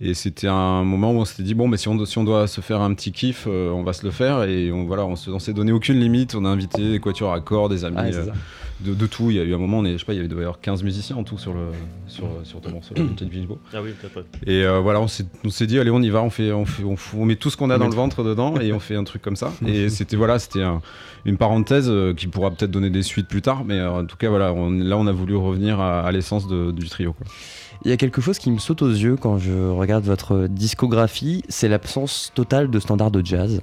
et 0.00 0.14
c'était 0.14 0.46
un 0.46 0.84
moment 0.84 1.10
où 1.10 1.16
on 1.16 1.24
s'était 1.24 1.42
dit 1.42 1.54
bon, 1.54 1.66
mais 1.66 1.76
si 1.78 1.88
on, 1.88 1.96
do- 1.96 2.06
si 2.06 2.18
on 2.18 2.24
doit 2.24 2.46
se 2.46 2.60
faire 2.60 2.82
un 2.82 2.94
petit 2.94 3.10
kiff, 3.10 3.46
euh, 3.48 3.70
on 3.70 3.82
va 3.82 3.94
se 3.94 4.04
le 4.04 4.12
faire. 4.12 4.44
Et 4.44 4.70
on 4.70 4.84
voilà, 4.84 5.06
on 5.06 5.16
se- 5.16 5.30
on 5.30 5.38
s'est 5.40 5.54
donné 5.54 5.72
aucune 5.72 5.98
limite. 5.98 6.34
On 6.36 6.44
a 6.44 6.48
invité 6.50 6.88
des 6.92 7.00
quatuors 7.00 7.32
à 7.32 7.40
corps, 7.40 7.68
des 7.68 7.84
amis. 7.84 7.96
De, 8.80 8.94
de 8.94 9.06
tout. 9.06 9.30
Il 9.30 9.36
y 9.36 9.40
a 9.40 9.44
eu 9.44 9.54
un 9.54 9.58
moment, 9.58 9.78
on 9.78 9.84
est, 9.84 9.92
je 9.94 9.98
sais 9.98 10.04
pas, 10.04 10.12
il 10.12 10.16
y 10.16 10.18
avait 10.18 10.28
devait 10.28 10.42
y 10.42 10.44
avoir 10.44 10.60
15 10.60 10.82
musiciens 10.82 11.16
en 11.16 11.22
tout 11.24 11.38
sur 11.38 11.52
le 11.54 11.70
sur, 12.06 12.24
sur 12.44 12.60
ton 12.60 12.70
morceau. 12.70 12.94
Ah 13.74 13.80
oui, 13.82 13.90
peut-être. 14.00 14.26
Et 14.46 14.64
euh, 14.64 14.80
voilà, 14.80 15.00
on 15.00 15.08
s'est, 15.08 15.26
on 15.44 15.50
s'est 15.50 15.66
dit, 15.66 15.78
allez, 15.78 15.90
on 15.90 16.02
y 16.02 16.10
va, 16.10 16.22
on, 16.22 16.30
fait, 16.30 16.52
on, 16.52 16.64
fait, 16.66 16.84
on, 16.84 16.94
f- 16.94 17.14
on 17.16 17.24
met 17.24 17.36
tout 17.36 17.50
ce 17.50 17.56
qu'on 17.56 17.70
a 17.70 17.78
dans 17.78 17.86
le 17.88 17.94
ventre 17.96 18.22
dedans 18.24 18.58
et 18.60 18.72
on 18.72 18.80
fait 18.80 18.96
un 18.96 19.04
truc 19.04 19.22
comme 19.22 19.36
ça. 19.36 19.52
Et 19.66 19.88
c'était 19.88 20.16
voilà, 20.16 20.38
c'était 20.38 20.62
un- 20.62 20.82
une 21.24 21.36
parenthèse 21.36 21.86
euh, 21.88 22.14
qui 22.14 22.26
pourra 22.28 22.50
peut-être 22.50 22.70
donner 22.70 22.90
des 22.90 23.02
suites 23.02 23.28
plus 23.28 23.42
tard, 23.42 23.64
mais 23.64 23.78
euh, 23.78 23.90
en 24.00 24.04
tout 24.04 24.16
cas, 24.16 24.28
voilà, 24.28 24.52
on- 24.52 24.70
là, 24.70 24.96
on 24.96 25.06
a 25.06 25.12
voulu 25.12 25.34
revenir 25.36 25.80
à, 25.80 26.00
à 26.02 26.12
l'essence 26.12 26.46
de- 26.46 26.70
du 26.70 26.88
trio. 26.88 27.12
Quoi. 27.12 27.26
Il 27.84 27.90
y 27.90 27.92
a 27.92 27.96
quelque 27.96 28.20
chose 28.20 28.38
qui 28.38 28.50
me 28.50 28.58
saute 28.58 28.82
aux 28.82 28.90
yeux 28.90 29.16
quand 29.16 29.38
je 29.38 29.52
regarde 29.70 30.04
votre 30.04 30.46
discographie, 30.48 31.42
c'est 31.48 31.68
l'absence 31.68 32.32
totale 32.34 32.70
de 32.70 32.80
standards 32.80 33.10
de 33.10 33.24
jazz. 33.24 33.60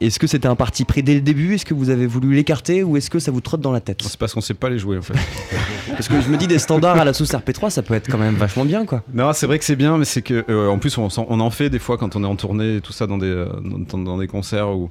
Est-ce 0.00 0.18
que 0.18 0.26
c'était 0.26 0.48
un 0.48 0.56
parti 0.56 0.84
pris 0.84 1.02
dès 1.02 1.14
le 1.14 1.20
début? 1.20 1.54
Est-ce 1.54 1.64
que 1.64 1.74
vous 1.74 1.90
avez 1.90 2.06
voulu 2.06 2.34
l'écarter 2.34 2.82
ou 2.82 2.96
est-ce 2.96 3.10
que 3.10 3.18
ça 3.18 3.30
vous 3.30 3.40
trotte 3.40 3.60
dans 3.60 3.72
la 3.72 3.80
tête? 3.80 4.02
C'est 4.02 4.18
parce 4.18 4.34
qu'on 4.34 4.40
sait 4.40 4.54
pas 4.54 4.70
les 4.70 4.78
jouer 4.78 4.98
en 4.98 5.02
fait. 5.02 5.14
Parce 5.94 6.08
que 6.08 6.20
je 6.20 6.28
me 6.28 6.36
dis 6.36 6.48
des 6.48 6.58
standards 6.58 6.98
à 6.98 7.04
la 7.04 7.12
sauce 7.12 7.30
RP3, 7.32 7.70
ça 7.70 7.82
peut 7.82 7.94
être 7.94 8.10
quand 8.10 8.18
même 8.18 8.34
vachement 8.34 8.64
bien 8.64 8.84
quoi. 8.84 9.04
non, 9.12 9.32
c'est 9.32 9.46
vrai 9.46 9.60
que 9.60 9.64
c'est 9.64 9.76
bien, 9.76 9.96
mais 9.96 10.04
c'est 10.04 10.22
que 10.22 10.44
euh, 10.48 10.68
en 10.68 10.78
plus, 10.78 10.98
on, 10.98 11.08
en 11.08 11.50
fait 11.50 11.70
des 11.70 11.78
fois 11.78 11.98
quand 11.98 12.16
on 12.16 12.24
est 12.24 12.26
en 12.26 12.34
tournée 12.34 12.76
et 12.76 12.80
tout 12.80 12.92
ça 12.92 13.06
dans 13.06 13.18
des, 13.18 13.26
euh, 13.26 13.46
dans, 13.62 13.98
dans 13.98 14.18
des 14.18 14.26
concerts 14.26 14.70
ou, 14.70 14.90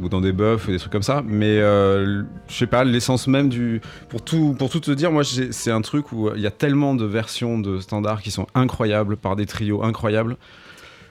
ou 0.00 0.08
dans 0.08 0.20
des 0.20 0.32
buffs 0.32 0.68
ou 0.68 0.70
des 0.70 0.78
trucs 0.78 0.92
comme 0.92 1.02
ça. 1.02 1.22
Mais 1.26 1.58
euh, 1.58 2.22
je 2.48 2.54
sais 2.54 2.66
pas, 2.66 2.84
l'essence 2.84 3.26
même 3.26 3.48
du. 3.48 3.80
Pour 4.08 4.22
tout, 4.22 4.54
pour 4.58 4.70
tout 4.70 4.80
te 4.80 4.90
dire, 4.90 5.12
moi, 5.12 5.22
c'est 5.24 5.70
un 5.70 5.80
truc 5.80 6.12
où 6.12 6.28
euh, 6.28 6.34
il 6.36 6.42
y 6.42 6.46
a 6.46 6.50
tellement 6.50 6.94
de 6.94 7.04
versions 7.04 7.58
de 7.58 7.80
standards 7.80 8.22
qui 8.22 8.30
sont 8.30 8.46
incroyables 8.54 9.16
par 9.16 9.36
des 9.36 9.46
trios 9.46 9.82
incroyables 9.82 10.36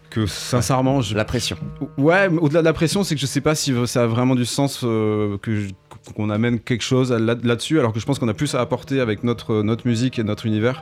que 0.10 0.26
sincèrement, 0.26 1.02
je, 1.02 1.16
La 1.16 1.26
pression. 1.26 1.58
Ouais, 1.98 2.30
mais 2.30 2.40
au-delà 2.40 2.62
de 2.62 2.66
la 2.66 2.74
pression, 2.74 3.04
c'est 3.04 3.16
que 3.16 3.22
je 3.22 3.26
sais 3.26 3.42
pas 3.42 3.56
si 3.56 3.74
ça 3.86 4.04
a 4.04 4.08
vraiment 4.08 4.36
du 4.36 4.46
sens 4.46 4.82
euh, 4.84 5.38
que 5.42 5.56
je- 5.56 5.70
qu'on 6.16 6.30
amène 6.30 6.60
quelque 6.60 6.82
chose 6.84 7.12
là- 7.12 7.36
là-dessus, 7.44 7.80
alors 7.80 7.94
que 7.94 8.00
je 8.00 8.06
pense 8.06 8.18
qu'on 8.20 8.28
a 8.28 8.34
plus 8.34 8.56
à 8.56 8.62
apporter 8.62 9.00
avec 9.02 9.24
notre, 9.24 9.62
notre 9.62 9.86
musique 9.88 10.18
et 10.18 10.24
notre 10.24 10.46
univers, 10.46 10.82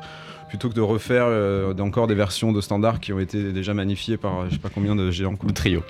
plutôt 0.50 0.70
que 0.70 0.74
de 0.76 0.82
refaire 0.82 1.26
euh, 1.28 1.74
encore 1.80 2.08
des 2.08 2.16
versions 2.16 2.54
de 2.54 2.62
standards 2.62 3.00
qui 3.02 3.12
ont 3.12 3.20
été 3.20 3.52
déjà 3.52 3.74
magnifiées 3.74 4.16
par 4.18 4.46
je 4.48 4.54
sais 4.54 4.60
pas 4.62 4.70
combien 4.74 4.96
de 4.96 5.12
géants. 5.12 5.36
quoi. 5.36 5.52
trio. 5.52 5.82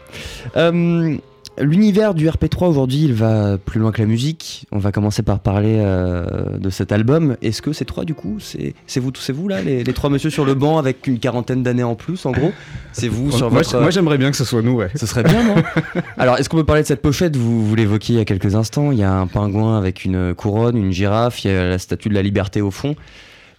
Euh, 0.56 1.16
L'univers 1.60 2.14
du 2.14 2.28
RP3 2.28 2.68
aujourd'hui, 2.68 3.06
il 3.06 3.14
va 3.14 3.58
plus 3.58 3.80
loin 3.80 3.92
que 3.92 4.00
la 4.00 4.08
musique. 4.08 4.68
On 4.72 4.78
va 4.78 4.92
commencer 4.92 5.24
par 5.24 5.40
parler 5.40 5.78
euh, 5.80 6.58
de 6.60 6.70
cet 6.70 6.92
album. 6.92 7.36
Est-ce 7.42 7.64
que 7.64 7.74
ces 7.74 7.84
trois, 7.84 8.06
du 8.06 8.14
coup, 8.14 8.38
c'est 8.40 9.00
vous, 9.00 9.12
c'est 9.18 9.34
vous 9.34 9.48
là, 9.48 9.62
les, 9.62 9.84
les 9.84 9.94
trois 9.94 10.12
monsieur 10.12 10.30
sur 10.30 10.46
le 10.46 10.54
banc 10.54 10.78
avec 10.78 11.08
une 11.08 11.18
quarantaine 11.18 11.64
d'années 11.64 11.84
en 11.84 11.96
plus, 11.96 12.28
en 12.28 12.32
gros? 12.32 12.52
C'est 12.92 13.08
vous 13.08 13.32
sur 13.32 13.50
moi, 13.50 13.64
votre. 13.64 13.80
moi, 13.82 13.90
j'aimerais 13.90 14.20
bien 14.20 14.30
que 14.30 14.38
ce 14.38 14.46
soit 14.46 14.62
nous, 14.62 14.74
ouais. 14.76 14.92
Ce 14.94 15.08
serait 15.08 15.24
bien, 15.24 15.44
non? 15.44 15.56
Alors, 16.18 16.38
est-ce 16.38 16.48
qu'on 16.48 16.58
peut 16.58 16.64
parler 16.64 16.84
de 16.84 16.88
cette 16.88 17.02
pochette? 17.02 17.36
Vous, 17.36 17.66
vous 17.66 17.76
l'évoquiez 17.76 18.16
il 18.16 18.18
y 18.20 18.22
a 18.22 18.26
quelques 18.26 18.54
instants. 18.54 18.92
Il 18.92 19.00
y 19.00 19.04
a 19.04 19.14
un 19.14 19.26
pingouin 19.26 19.80
avec 19.80 20.06
une 20.06 20.36
couronne, 20.36 20.78
une 20.78 20.92
girafe, 20.92 21.44
il 21.44 21.52
y 21.52 21.54
a 21.56 21.70
la 21.70 21.80
statue 21.80 22.10
de 22.10 22.14
la 22.14 22.22
liberté 22.22 22.62
au 22.62 22.70
fond. 22.70 22.96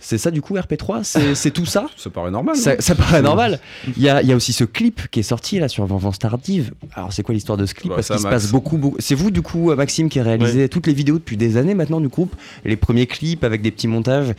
C'est 0.01 0.19
ça, 0.19 0.31
du 0.31 0.41
coup, 0.43 0.55
RP3 0.57 1.03
C'est 1.35 1.51
tout 1.51 1.67
ça 1.67 1.87
Ça 1.97 2.09
paraît 2.11 2.31
normal. 2.31 2.57
ça, 2.57 2.95
paraît 2.95 3.23
normal. 3.23 3.59
Il 3.97 4.03
y 4.03 4.09
a, 4.09 4.23
il 4.23 4.29
y 4.29 4.33
a 4.33 4.37
aussi 4.37 4.53
ce 4.53 4.65
clip 4.65 5.09
qui 5.11 5.21
est 5.21 5.25
sorti 5.25 5.59
là 5.59 5.69
sur 5.69 5.85
Vengeance 5.87 6.19
Tardive. 6.19 6.73
Alors 6.95 7.13
c'est 7.13 7.23
quoi 7.23 7.35
l'histoire 7.35 7.59
de 7.59 7.67
ce 7.67 7.75
clip 7.75 7.89
Bah, 7.91 7.97
Parce 7.97 8.09
qu'il 8.09 8.19
se 8.19 8.23
Max. 8.23 8.35
passe 8.35 8.53
beaucoup, 8.53 8.79
beaucoup. 8.79 8.97
C'est 9.01 9.15
vous 9.17 9.31
du 9.31 9.43
coup, 9.43 9.71
euh, 9.71 9.77
Maxime, 9.77 10.09
qui 10.09 10.21
a 10.21 10.23
réalisé 10.23 10.69
toutes 10.69 10.87
les 10.87 10.93
vidéos 10.95 11.19
depuis 11.19 11.37
des 11.37 11.57
années 11.57 11.75
maintenant 11.75 12.01
du 12.01 12.09
groupe. 12.09 12.35
Les 12.65 12.77
premiers 12.77 13.07
clips 13.07 13.43
avec 13.45 13.61
des 13.63 13.71
petits 13.71 13.89
montages. 13.89 14.35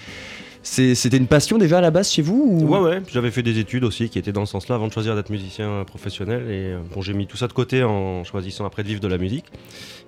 C'était 0.62 1.16
une 1.18 1.28
passion 1.28 1.58
déjà 1.58 1.78
à 1.78 1.82
la 1.82 1.90
base 1.90 2.12
chez 2.12 2.22
vous 2.22 2.44
ou... 2.46 2.68
Ouais, 2.68 2.80
ouais, 2.80 3.02
j'avais 3.12 3.32
fait 3.32 3.42
des 3.44 3.60
études 3.60 3.86
aussi 3.86 4.10
qui 4.10 4.20
étaient 4.20 4.34
dans 4.34 4.46
ce 4.46 4.52
sens-là 4.52 4.76
avant 4.76 4.88
de 4.88 4.94
choisir 4.94 5.16
d'être 5.16 5.30
musicien 5.30 5.84
professionnel. 5.88 6.42
Et 6.50 6.74
euh, 6.74 6.80
bon, 6.94 7.02
j'ai 7.02 7.14
mis 7.14 7.28
tout 7.28 7.38
ça 7.38 7.48
de 7.48 7.54
côté 7.54 7.84
en 7.84 8.24
choisissant 8.26 8.66
après 8.66 8.84
de 8.84 8.90
vivre 8.90 9.00
de 9.00 9.08
la 9.08 9.18
musique. 9.18 9.46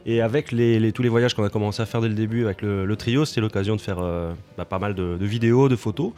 Et 0.05 0.21
avec 0.21 0.47
tous 0.47 0.55
les 1.01 1.09
voyages 1.09 1.33
qu'on 1.33 1.43
a 1.43 1.49
commencé 1.49 1.81
à 1.81 1.85
faire 1.85 2.01
dès 2.01 2.09
le 2.09 2.15
début 2.15 2.45
avec 2.45 2.61
le, 2.61 2.95
trio, 2.95 3.25
c'était 3.25 3.41
l'occasion 3.41 3.75
de 3.75 3.81
faire 3.81 3.99
euh, 3.99 4.33
bah, 4.57 4.65
pas 4.65 4.79
mal 4.79 4.95
de, 4.95 5.17
vidéos, 5.21 5.69
de 5.69 5.75
photos. 5.75 6.11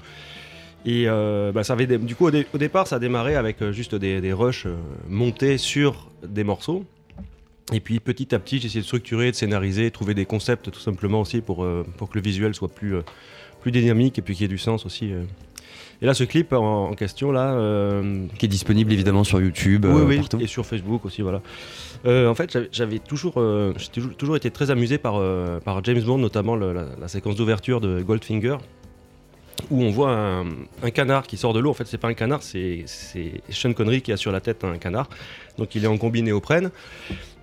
Et 0.86 1.06
euh, 1.08 1.52
bah, 1.52 1.64
ça 1.64 1.74
avait 1.74 1.88
du 1.98 2.16
coup, 2.16 2.28
au, 2.28 2.32
dé- 2.32 2.48
au 2.54 2.58
départ, 2.58 2.88
ça 2.88 2.98
a 2.98 3.00
démarré 3.00 3.36
avec 3.36 3.62
euh, 3.62 3.72
juste 3.72 3.96
des, 3.96 4.34
rushs 4.34 4.68
montés 5.10 5.58
sur 5.58 6.10
des 6.26 6.44
morceaux. 6.44 6.86
Et 7.72 7.80
puis 7.80 8.00
petit 8.00 8.34
à 8.36 8.40
petit, 8.40 8.60
j'ai 8.60 8.68
essayé 8.68 8.82
de 8.82 8.86
structurer, 8.86 9.32
de 9.32 9.36
scénariser, 9.36 9.86
de 9.86 9.90
trouver 9.90 10.14
des 10.14 10.26
concepts 10.26 10.70
tout 10.70 10.80
simplement 10.80 11.22
aussi 11.22 11.42
pour, 11.42 11.66
pour 11.98 12.10
que 12.10 12.16
le 12.16 12.22
visuel 12.22 12.54
soit 12.54 12.68
plus, 12.68 12.96
plus 13.62 13.72
dynamique 13.72 14.20
et 14.20 14.22
puis 14.22 14.36
qu'il 14.36 14.44
y 14.44 14.46
ait 14.46 14.50
du 14.50 14.58
sens 14.58 14.86
aussi. 14.86 15.12
Et 16.02 16.06
là, 16.06 16.14
ce 16.14 16.24
clip 16.24 16.52
en, 16.54 16.90
en 16.90 16.94
question, 16.96 17.32
là, 17.32 17.54
euh, 17.54 18.26
Qui 18.38 18.46
est 18.46 18.50
disponible 18.50 18.92
évidemment 18.92 19.24
sur 19.24 19.40
YouTube, 19.42 19.86
oui, 19.86 20.02
euh, 20.02 20.06
oui, 20.06 20.18
partout. 20.18 20.40
et 20.42 20.48
sur 20.48 20.66
Facebook 20.66 21.06
aussi, 21.06 21.22
voilà. 21.22 21.42
Euh, 22.06 22.28
en 22.28 22.36
fait, 22.36 22.58
j'avais- 22.72 23.00
toujours, 23.00 23.42
j'ai 23.78 24.02
toujours, 24.18 24.36
été 24.36 24.52
très 24.52 24.70
amusé 24.72 24.98
par, 24.98 25.22
par 25.62 25.84
James 25.86 26.02
Bond, 26.02 26.18
notamment 26.18 26.56
le- 26.56 26.74
la, 26.74 26.86
la 27.00 27.08
séquence 27.08 27.36
d'ouverture 27.36 27.80
de 27.80 28.02
Goldfinger, 28.02 28.58
où 29.70 29.82
on 29.84 29.92
voit 29.92 30.12
un, 30.12 30.46
un 30.84 30.90
canard 30.92 31.24
qui 31.26 31.38
sort 31.38 31.54
de 31.54 31.60
l'eau. 31.60 31.70
En 31.70 31.74
fait, 31.74 31.88
c'est 31.88 31.98
pas 31.98 32.10
un 32.10 32.14
canard, 32.14 32.44
c'est 32.44 32.84
Sean 33.50 33.72
Connery 33.74 34.02
qui 34.02 34.12
a 34.12 34.18
sur 34.18 34.32
la 34.34 34.42
tête 34.42 34.64
un 34.66 34.78
canard. 34.78 35.08
Donc, 35.58 35.74
il 35.76 35.86
est 35.86 35.88
en 35.88 35.98
combiné 35.98 36.32
au 36.34 36.42
prenne. 36.42 36.70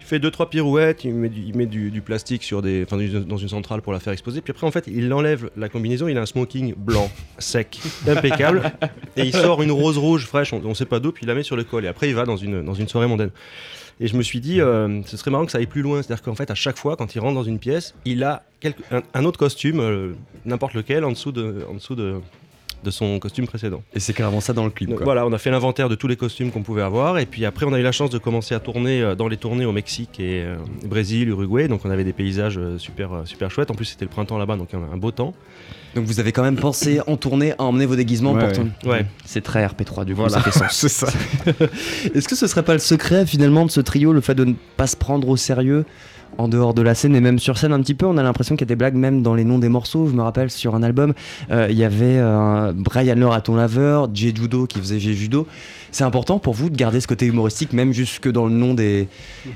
Il 0.01 0.07
fait 0.07 0.19
deux 0.19 0.31
trois 0.31 0.51
pirouettes, 0.51 1.05
il 1.05 1.15
met 1.15 1.29
du, 1.29 1.41
il 1.41 1.57
met 1.57 1.67
du, 1.67 1.91
du 1.91 2.01
plastique 2.01 2.43
sur 2.43 2.63
des, 2.63 2.83
enfin, 2.85 2.97
dans 3.27 3.37
une 3.37 3.49
centrale 3.49 3.81
pour 3.83 3.93
la 3.93 4.01
faire 4.01 4.13
exploser. 4.13 4.41
Puis 4.41 4.51
après, 4.51 4.67
en 4.67 4.71
fait, 4.73 4.87
il 4.89 5.13
enlève 5.13 5.51
la 5.57 5.69
combinaison. 5.69 6.09
Il 6.09 6.19
a 6.19 6.23
un 6.23 6.27
smoking 6.27 6.75
blanc, 6.77 7.11
sec, 7.39 7.79
impeccable, 8.09 8.73
et 9.17 9.23
il 9.23 9.33
sort 9.33 9.63
une 9.63 9.71
rose 9.71 9.99
rouge 9.99 10.27
fraîche. 10.27 10.53
On, 10.53 10.61
on 10.65 10.75
sait 10.75 10.87
pas 10.87 10.99
d'où, 10.99 11.13
puis 11.13 11.25
il 11.25 11.29
la 11.29 11.35
met 11.35 11.43
sur 11.45 11.55
le 11.57 11.63
col. 11.65 11.85
Et 11.85 11.89
après, 11.89 12.09
il 12.09 12.15
va 12.15 12.25
dans 12.25 12.37
une 12.37 12.65
dans 12.65 12.75
une 12.75 12.89
soirée 12.89 13.07
mondaine. 13.07 13.31
Et 14.03 14.07
je 14.07 14.17
me 14.17 14.23
suis 14.23 14.41
dit, 14.41 14.63
euh, 14.63 15.03
ce 15.05 15.17
serait 15.19 15.31
marrant 15.31 15.45
que 15.45 15.53
ça 15.53 15.59
aille 15.59 15.67
plus 15.67 15.83
loin. 15.83 16.03
C'est-à-dire 16.03 16.23
qu'en 16.25 16.35
fait, 16.35 16.51
à 16.51 16.55
chaque 16.55 16.79
fois, 16.79 16.97
quand 16.97 17.15
il 17.15 17.19
rentre 17.21 17.35
dans 17.35 17.45
une 17.45 17.59
pièce, 17.59 17.95
il 18.07 18.25
a 18.25 18.43
quelque- 18.59 18.83
un, 18.91 19.03
un 19.13 19.25
autre 19.27 19.39
costume, 19.39 19.79
euh, 19.81 20.13
n'importe 20.47 20.73
lequel, 20.73 21.05
en 21.05 21.11
dessous 21.13 21.33
de, 21.33 21.59
en 21.71 21.75
dessous 21.75 21.95
de, 21.95 22.15
de 22.85 22.91
son 22.91 23.19
costume 23.19 23.47
précédent. 23.47 23.83
Et 23.95 24.01
c'est 24.01 24.13
carrément 24.13 24.41
ça 24.41 24.53
dans 24.53 24.65
le 24.65 24.71
clip. 24.71 24.89
Donc 24.89 24.99
quoi. 24.99 25.05
voilà, 25.05 25.27
on 25.27 25.33
a 25.33 25.39
fait 25.39 25.51
l'inventaire 25.51 25.89
de 25.89 25.95
tous 25.95 26.07
les 26.09 26.17
costumes 26.17 26.51
qu'on 26.51 26.63
pouvait 26.63 26.83
avoir. 26.83 27.19
Et 27.19 27.27
puis 27.27 27.45
après, 27.45 27.67
on 27.67 27.73
a 27.73 27.79
eu 27.79 27.83
la 27.83 27.93
chance 27.93 28.11
de 28.11 28.19
commencer 28.19 28.55
à 28.55 28.61
tourner 28.61 29.03
euh, 29.03 29.15
dans 29.15 29.29
les 29.29 29.37
tournées 29.37 29.65
au 29.67 29.73
Mexique 29.73 30.19
et 30.21 30.43
euh, 30.45 30.57
Brésil, 30.87 31.29
Uruguay. 31.29 31.69
Donc 31.69 31.85
on 31.85 31.91
avait 31.91 32.05
des 32.05 32.13
paysages 32.13 32.59
euh, 32.59 32.79
super, 32.79 33.13
euh, 33.13 33.25
super 33.25 33.51
chouettes. 33.51 33.71
En 33.71 33.75
plus, 33.75 33.85
c'était 33.85 34.05
le 34.05 34.11
printemps 34.11 34.39
là-bas, 34.39 34.57
donc 34.57 34.73
un, 34.75 34.79
un 34.93 34.97
beau 34.97 35.11
temps. 35.11 35.35
Donc 35.95 36.05
vous 36.05 36.21
avez 36.21 36.31
quand 36.31 36.43
même 36.45 36.57
pensé 36.57 37.01
en 37.09 37.17
tournée 37.17 37.53
à 37.59 37.65
emmener 37.65 37.85
vos 37.85 37.97
déguisements 37.97 38.33
Ouais, 38.33 38.39
pour 38.39 38.49
ouais. 38.49 38.55
tourner. 38.55 38.71
Ouais. 38.87 39.07
C'est 39.25 39.41
très 39.43 39.67
RP3 39.67 40.05
du 40.05 40.15
coup, 40.15 40.21
Voilà. 40.21 40.35
ça 40.35 40.41
fait 40.41 40.53
sens. 40.53 40.69
c'est 40.73 40.89
ça. 40.89 41.09
Est-ce 42.15 42.29
que 42.29 42.37
ce 42.37 42.47
serait 42.47 42.63
pas 42.63 42.75
le 42.75 42.79
secret 42.79 43.27
finalement 43.27 43.67
de 43.67 43.71
ce 43.71 43.81
trio, 43.81 44.13
le 44.13 44.21
fait 44.21 44.35
de 44.37 44.45
ne 44.45 44.55
pas 44.77 44.87
se 44.87 44.97
prendre 44.97 45.29
au 45.29 45.37
sérieux 45.37 45.85
en 46.39 46.49
dehors 46.49 46.73
de 46.75 46.83
la 46.83 46.95
scène 46.95 47.15
et 47.15 47.21
même 47.21 47.39
sur 47.39 47.59
scène 47.59 47.73
un 47.73 47.81
petit 47.81 47.95
peu 47.95 48.07
On 48.07 48.17
a 48.17 48.23
l'impression 48.23 48.55
qu'il 48.57 48.63
y 48.63 48.69
a 48.69 48.73
des 48.73 48.77
blagues 48.77 48.95
même 48.95 49.23
dans 49.23 49.35
les 49.35 49.45
noms 49.45 49.59
des 49.59 49.69
morceaux. 49.69 50.07
Je 50.09 50.15
me 50.15 50.23
rappelle 50.23 50.51
sur 50.51 50.75
un 50.75 50.83
album, 50.83 51.13
euh, 51.51 51.67
il 51.71 51.77
y 51.77 51.85
avait 51.85 52.17
euh, 52.19 52.73
Brian 52.75 53.15
Le 53.17 53.27
Raton 53.27 53.57
Laveur, 53.57 54.09
Jay 54.15 54.33
Judo 54.35 54.67
qui 54.67 54.79
faisait 54.79 54.99
Jay 55.01 55.13
Judo. 55.13 55.47
C'est 55.93 56.05
important 56.05 56.39
pour 56.39 56.55
vous 56.55 56.71
de 56.71 56.77
garder 56.77 57.01
ce 57.01 57.09
côté 57.09 57.27
humoristique 57.27 57.73
même 57.73 57.93
jusque 57.93 58.29
dans 58.31 58.47
le 58.47 58.53
nom 58.53 58.75
des, 58.75 59.09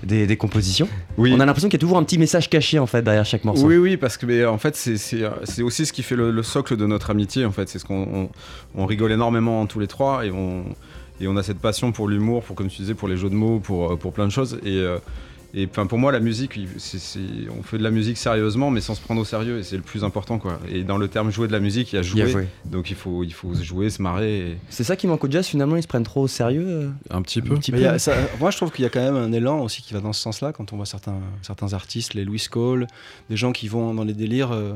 des, 0.02 0.26
des 0.26 0.36
compositions? 0.36 0.88
Oui. 1.16 1.32
On 1.32 1.40
a 1.40 1.46
l'impression 1.46 1.68
qu'il 1.68 1.78
y 1.78 1.80
a 1.80 1.86
toujours 1.86 1.98
un 1.98 2.02
petit 2.02 2.18
message 2.18 2.50
caché 2.50 2.78
en 2.80 2.86
fait 2.86 3.02
derrière 3.02 3.24
chaque 3.24 3.44
morceau. 3.44 3.64
Oui, 3.66 3.76
oui, 3.76 3.96
parce 3.96 4.16
que 4.16 4.26
mais, 4.26 4.44
en 4.44 4.58
fait, 4.58 4.74
c'est- 4.76 5.62
aussi 5.62 5.86
ce 5.86 5.92
qui 5.92 6.02
fait 6.02 6.16
le, 6.16 6.30
le 6.32 6.42
socle 6.42 6.76
de 6.76 6.86
notre 6.86 7.10
amitié. 7.10 7.44
En 7.44 7.52
fait, 7.52 7.68
c'est 7.68 7.78
ce 7.78 7.84
qu'on 7.84 8.06
on, 8.12 8.28
on 8.74 8.86
rigole 8.86 9.12
énormément 9.12 9.64
tous 9.66 9.78
les 9.78 9.86
trois 9.86 10.26
et 10.26 10.30
on 10.32 10.64
et 11.20 11.28
on 11.28 11.36
a 11.36 11.44
cette 11.44 11.60
passion 11.60 11.92
pour 11.92 12.08
l'humour, 12.08 12.42
pour 12.42 12.56
comme 12.56 12.66
tu 12.66 12.78
disais, 12.82 12.94
pour 12.94 13.06
les 13.06 13.16
jeux 13.16 13.30
de 13.30 13.36
mots, 13.36 13.60
pour 13.60 13.92
euh, 13.92 13.96
pour 13.96 14.12
plein 14.12 14.26
de 14.26 14.32
choses. 14.32 14.58
Et 14.64 14.78
euh, 14.78 14.98
Et 15.56 15.68
enfin, 15.70 15.86
pour 15.86 15.98
moi, 15.98 16.10
la 16.10 16.18
musique, 16.20 16.58
on 17.56 17.62
fait 17.62 17.78
de 17.78 17.82
la 17.84 17.90
musique 17.92 18.16
sérieusement, 18.18 18.70
mais 18.70 18.80
sans 18.80 18.94
se 18.94 19.00
prendre 19.00 19.20
au 19.20 19.24
sérieux, 19.24 19.58
et 19.58 19.62
c'est 19.62 19.76
le 19.76 19.82
plus 19.82 20.02
important, 20.02 20.38
quoi. 20.38 20.58
Et 20.68 20.82
dans 20.82 20.98
le 20.98 21.06
terme 21.08 21.30
jouer 21.30 21.46
de 21.46 21.52
la 21.52 21.60
musique, 21.60 21.92
il 21.92 21.96
y 21.96 21.98
a 21.98 22.02
jouer, 22.02 22.48
donc 22.64 22.90
il 22.90 22.96
faut, 22.96 23.22
il 23.22 23.32
faut 23.32 23.54
se 23.54 23.62
jouer, 23.62 23.88
se 23.90 24.02
marrer, 24.02 24.38
et- 24.50 24.56
C'est 24.68 24.84
ça 24.84 24.96
qui 24.96 25.06
manque 25.06 25.22
au 25.24 25.30
jazz, 25.30 25.46
finalement, 25.46 25.76
ils 25.76 25.82
se 25.82 25.88
prennent 25.88 26.02
trop 26.02 26.22
au 26.22 26.28
sérieux 26.28 26.66
euh, 26.66 26.90
un 27.10 27.22
petit 27.22 27.40
peu. 27.40 27.54
un 27.54 27.58
petit 27.58 27.70
Mais 27.72 27.78
peu. 27.78 27.82
il 27.84 27.86
y 27.86 27.88
a 27.88 27.98
ça- 27.98 28.16
moi, 28.40 28.50
je 28.50 28.56
trouve 28.56 28.72
qu'il 28.72 28.82
y 28.82 28.86
a 28.86 28.90
quand 28.90 29.00
même 29.02 29.16
un 29.16 29.32
élan 29.32 29.60
aussi 29.60 29.80
qui 29.82 29.94
va 29.94 30.00
dans 30.00 30.12
ce 30.12 30.20
sens-là 30.22 30.52
quand 30.52 30.72
on 30.72 30.76
voit 30.76 30.86
certains, 30.86 31.20
certains 31.42 31.72
artistes, 31.72 32.14
les 32.14 32.24
Louis 32.24 32.44
Cole, 32.50 32.86
des 33.30 33.36
gens 33.36 33.52
qui 33.52 33.68
vont 33.68 33.94
dans 33.94 34.04
les 34.04 34.14
délires, 34.14 34.52
euh, 34.52 34.72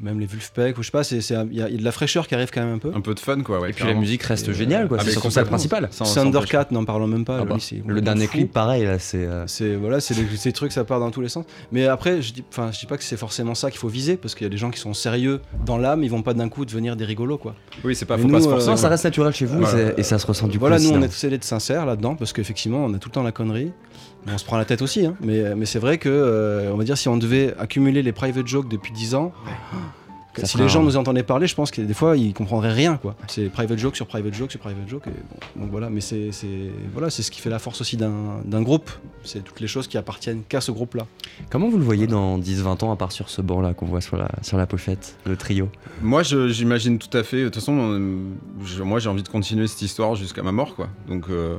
même 0.00 0.20
les 0.20 0.26
Vulfpeck, 0.26 0.78
ou 0.78 0.82
je 0.82 0.86
sais 0.86 0.92
pas, 0.92 1.02
il 1.10 1.16
y, 1.18 1.34
a 1.34 1.68
il 1.68 1.72
y 1.72 1.74
a 1.74 1.78
de 1.78 1.84
la 1.84 1.90
fraîcheur 1.92 2.28
qui 2.28 2.34
arrive 2.34 2.50
quand 2.52 2.60
même 2.64 2.74
un 2.74 2.78
peu. 2.78 2.92
Un 2.94 3.00
peu 3.00 3.14
de 3.14 3.20
fun, 3.20 3.40
quoi. 3.42 3.58
Ouais, 3.60 3.70
Et 3.70 3.72
puis 3.72 3.84
la 3.84 3.94
musique 3.94 4.22
reste 4.22 4.46
Et, 4.46 4.50
euh, 4.50 4.54
géniale, 4.54 4.86
quoi. 4.88 4.98
Ah, 5.00 5.04
c'est 5.04 5.10
son 5.10 5.20
concept 5.20 5.48
complètement. 5.50 5.78
principal. 5.88 6.14
Thundercat, 6.14 6.66
n'en 6.70 6.84
parlons 6.84 7.06
même 7.08 7.24
pas. 7.24 7.38
Ah 7.40 7.44
bah, 7.44 7.56
le 7.56 7.78
complètement 7.80 8.02
dernier 8.02 8.26
fou. 8.26 8.32
clip, 8.32 8.52
pareil, 8.52 8.84
là, 8.84 8.98
c'est. 8.98 9.18
euh, 9.26 9.44
C'est 9.46 9.74
voilà, 9.74 10.00
c'est 10.00 10.14
ces 10.36 10.52
trucs, 10.52 10.72
ça 10.72 10.84
part 10.84 11.00
dans 11.00 11.10
tous 11.10 11.20
les 11.20 11.28
sens. 11.28 11.44
Mais 11.72 11.86
après, 11.86 12.22
je 12.22 12.32
dis, 12.32 12.44
enfin, 12.50 12.70
je 12.72 12.78
dis 12.78 12.86
pas 12.86 12.96
que 12.96 13.02
c'est 13.04 13.16
forcément 13.16 13.54
ça 13.54 13.70
qu'il 13.70 13.80
faut 13.80 13.88
viser, 13.88 14.16
parce 14.16 14.34
qu'il 14.34 14.44
y 14.44 14.46
a 14.46 14.50
des 14.50 14.56
gens 14.56 14.70
qui 14.70 14.78
sont 14.80 14.94
sérieux 14.94 15.40
dans 15.66 15.78
l'âme, 15.78 16.02
ils 16.04 16.10
vont 16.10 16.22
pas 16.22 16.34
d'un 16.34 16.48
coup 16.48 16.64
devenir 16.64 16.94
des 16.96 17.04
rigolos, 17.04 17.38
quoi. 17.38 17.54
Oui, 17.84 17.96
c'est 17.96 18.06
pas, 18.06 18.16
faut 18.18 18.28
pas 18.28 18.32
nous, 18.34 18.40
se 18.40 18.46
euh, 18.46 18.50
forcer. 18.50 18.66
Non, 18.66 18.72
quoi. 18.74 18.82
ça 18.82 18.88
reste 18.88 19.04
naturel 19.04 19.32
chez 19.34 19.46
vous, 19.46 19.58
Voilà. 19.60 19.98
et 19.98 20.02
ça 20.04 20.18
se 20.18 20.26
ressent 20.26 20.46
du 20.46 20.58
coup. 20.58 20.60
voilà, 20.60 20.78
nous, 20.78 20.90
on 20.90 21.02
est 21.02 21.08
tous 21.08 21.24
d'être 21.26 21.44
sincères 21.44 21.86
là-dedans, 21.86 22.14
parce 22.14 22.32
qu'effectivement, 22.32 22.84
on 22.84 22.94
a 22.94 22.98
tout 22.98 23.08
le 23.08 23.14
temps 23.14 23.22
la 23.24 23.32
connerie. 23.32 23.72
Bon, 24.26 24.32
on 24.34 24.38
se 24.38 24.44
prend 24.44 24.56
la 24.58 24.64
tête 24.64 24.82
aussi, 24.82 25.06
hein, 25.06 25.14
mais, 25.20 25.54
mais 25.54 25.66
c'est 25.66 25.78
vrai 25.78 25.98
que, 25.98 26.08
euh, 26.08 26.70
on 26.72 26.76
va 26.76 26.84
dire, 26.84 26.98
si 26.98 27.08
on 27.08 27.16
devait 27.16 27.54
accumuler 27.58 28.02
les 28.02 28.12
private 28.12 28.46
jokes 28.46 28.68
depuis 28.68 28.92
10 28.92 29.14
ans, 29.14 29.32
que 30.34 30.46
si 30.46 30.56
les 30.58 30.68
gens 30.68 30.82
nous 30.84 30.96
entendaient 30.96 31.22
parler, 31.24 31.46
je 31.48 31.54
pense 31.56 31.70
que 31.72 31.80
des 31.80 31.94
fois, 31.94 32.16
ils 32.16 32.32
comprendraient 32.32 32.72
rien, 32.72 32.96
quoi. 32.96 33.16
C'est 33.26 33.46
private 33.48 33.78
joke 33.78 33.96
sur 33.96 34.06
private 34.06 34.34
joke 34.34 34.50
sur 34.52 34.60
private 34.60 34.86
joke, 34.88 35.02
et 35.06 35.10
bon, 35.10 35.62
donc 35.62 35.70
voilà. 35.72 35.90
Mais 35.90 36.00
c'est 36.00 36.30
c'est- 36.30 36.70
voilà, 36.92 37.10
c'est 37.10 37.22
ce 37.24 37.30
qui 37.32 37.40
fait 37.40 37.50
la 37.50 37.58
force 37.58 37.80
aussi 37.80 37.96
d'un 37.96 38.40
d'un 38.44 38.62
groupe. 38.62 38.88
C'est 39.24 39.42
toutes 39.42 39.58
les 39.60 39.66
choses 39.66 39.88
qui 39.88 39.98
appartiennent 39.98 40.42
qu'à 40.48 40.60
ce 40.60 40.70
groupe-là. 40.70 41.06
Comment 41.50 41.68
vous 41.68 41.78
le 41.78 41.82
voyez 41.84 42.06
dans 42.06 42.38
10-20 42.38 42.82
ans, 42.84 42.92
à 42.92 42.96
part 42.96 43.10
sur 43.10 43.30
ce 43.30 43.42
banc-là 43.42 43.74
qu'on 43.74 43.86
voit 43.86 44.00
sur 44.00 44.16
la, 44.16 44.28
sur 44.42 44.58
la 44.58 44.66
pochette, 44.66 45.16
le 45.26 45.36
trio? 45.36 45.70
Moi, 46.02 46.22
je- 46.22 46.48
j'imagine 46.48 46.98
tout 46.98 47.16
à 47.16 47.24
fait. 47.24 47.38
De 47.38 47.44
toute 47.46 47.56
façon, 47.56 47.76
euh, 47.78 48.18
je- 48.64 48.82
moi, 48.84 49.00
j'ai 49.00 49.08
envie 49.08 49.24
de 49.24 49.28
continuer 49.28 49.66
cette 49.66 49.82
histoire 49.82 50.14
jusqu'à 50.14 50.42
ma 50.44 50.52
mort, 50.52 50.76
quoi. 50.76 50.88
Donc, 51.08 51.24
euh, 51.30 51.56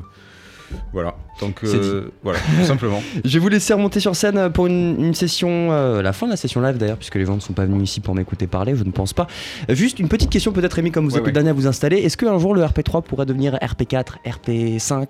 voilà. 0.93 1.15
Donc, 1.39 1.63
euh, 1.63 2.09
voilà, 2.23 2.39
tout 2.39 2.65
simplement. 2.65 3.01
Je 3.25 3.33
vais 3.33 3.39
vous 3.39 3.47
laisser 3.49 3.73
remonter 3.73 3.99
sur 3.99 4.15
scène 4.15 4.51
pour 4.51 4.67
une, 4.67 4.95
une 5.03 5.13
session, 5.13 5.69
euh, 5.71 6.01
la 6.01 6.11
fin 6.13 6.25
de 6.25 6.31
la 6.31 6.37
session 6.37 6.61
live 6.61 6.77
d'ailleurs, 6.77 6.97
puisque 6.97 7.15
les 7.15 7.25
gens 7.25 7.35
ne 7.35 7.39
sont 7.39 7.53
pas 7.53 7.65
venus 7.65 7.89
ici 7.89 8.01
pour 8.01 8.13
m'écouter 8.15 8.47
parler, 8.47 8.75
je 8.75 8.83
ne 8.83 8.91
pense 8.91 9.13
pas. 9.13 9.27
Euh, 9.69 9.75
Juste 9.75 9.99
une 9.99 10.09
petite 10.09 10.29
question, 10.29 10.51
peut-être 10.51 10.73
Rémi, 10.73 10.91
comme 10.91 11.05
vous 11.05 11.11
Ouais, 11.13 11.19
êtes 11.19 11.25
le 11.25 11.31
dernier 11.31 11.49
à 11.51 11.53
vous 11.53 11.67
installer, 11.67 11.97
est-ce 11.97 12.17
qu'un 12.17 12.37
jour 12.39 12.53
le 12.53 12.61
RP3 12.61 13.03
pourrait 13.03 13.25
devenir 13.25 13.53
RP4, 13.55 14.17
RP5 14.25 15.09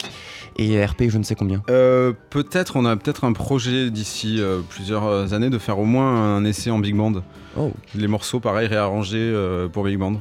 et 0.57 0.85
RP 0.85 1.03
je 1.09 1.17
ne 1.17 1.23
sais 1.23 1.35
combien? 1.35 1.63
Euh, 1.69 2.13
peut-être, 2.29 2.75
on 2.75 2.85
a 2.85 2.95
peut-être 2.95 3.23
un 3.23 3.33
projet 3.33 3.89
d'ici 3.89 4.35
euh, 4.39 4.59
plusieurs 4.69 5.33
années 5.33 5.49
de 5.49 5.57
faire 5.57 5.79
au 5.79 5.85
moins 5.85 6.35
un 6.35 6.45
essai 6.45 6.69
en 6.69 6.79
big 6.79 6.95
band. 6.95 7.13
Oh. 7.57 7.71
Les 7.95 8.07
morceaux, 8.07 8.39
pareil, 8.39 8.67
réarrangés 8.67 9.17
euh, 9.17 9.67
pour 9.67 9.83
big 9.83 9.97
band. 9.97 10.13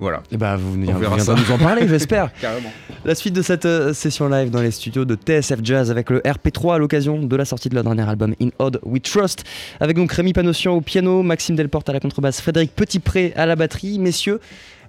Voilà. 0.00 0.22
Et 0.30 0.36
bah 0.36 0.56
vous, 0.56 0.74
On 0.74 0.92
vous 0.92 0.98
verra 0.98 1.16
viendrez 1.16 1.20
ça. 1.20 1.34
nous 1.34 1.50
en 1.52 1.58
parler, 1.58 1.88
j'espère. 1.88 2.32
Carrément. 2.40 2.70
La 3.04 3.14
suite 3.14 3.34
de 3.34 3.42
cette 3.42 3.64
euh, 3.64 3.92
session 3.92 4.28
live 4.28 4.50
dans 4.50 4.60
les 4.62 4.70
studios 4.70 5.04
de 5.04 5.16
TSF 5.16 5.60
Jazz 5.62 5.90
avec 5.90 6.10
le 6.10 6.20
RP3 6.20 6.76
à 6.76 6.78
l'occasion 6.78 7.20
de 7.22 7.36
la 7.36 7.44
sortie 7.44 7.68
de 7.68 7.74
leur 7.74 7.84
dernier 7.84 8.08
album 8.08 8.34
In 8.40 8.48
Odd 8.58 8.80
We 8.84 9.02
Trust. 9.02 9.44
Avec 9.80 9.96
donc 9.96 10.12
Rémi 10.12 10.32
Panossian 10.32 10.74
au 10.74 10.80
piano, 10.80 11.22
Maxime 11.22 11.56
Delporte 11.56 11.88
à 11.88 11.92
la 11.92 12.00
contrebasse, 12.00 12.40
Frédéric 12.40 12.74
Petitpré 12.74 13.32
à 13.36 13.46
la 13.46 13.56
batterie. 13.56 13.98
Messieurs, 13.98 14.40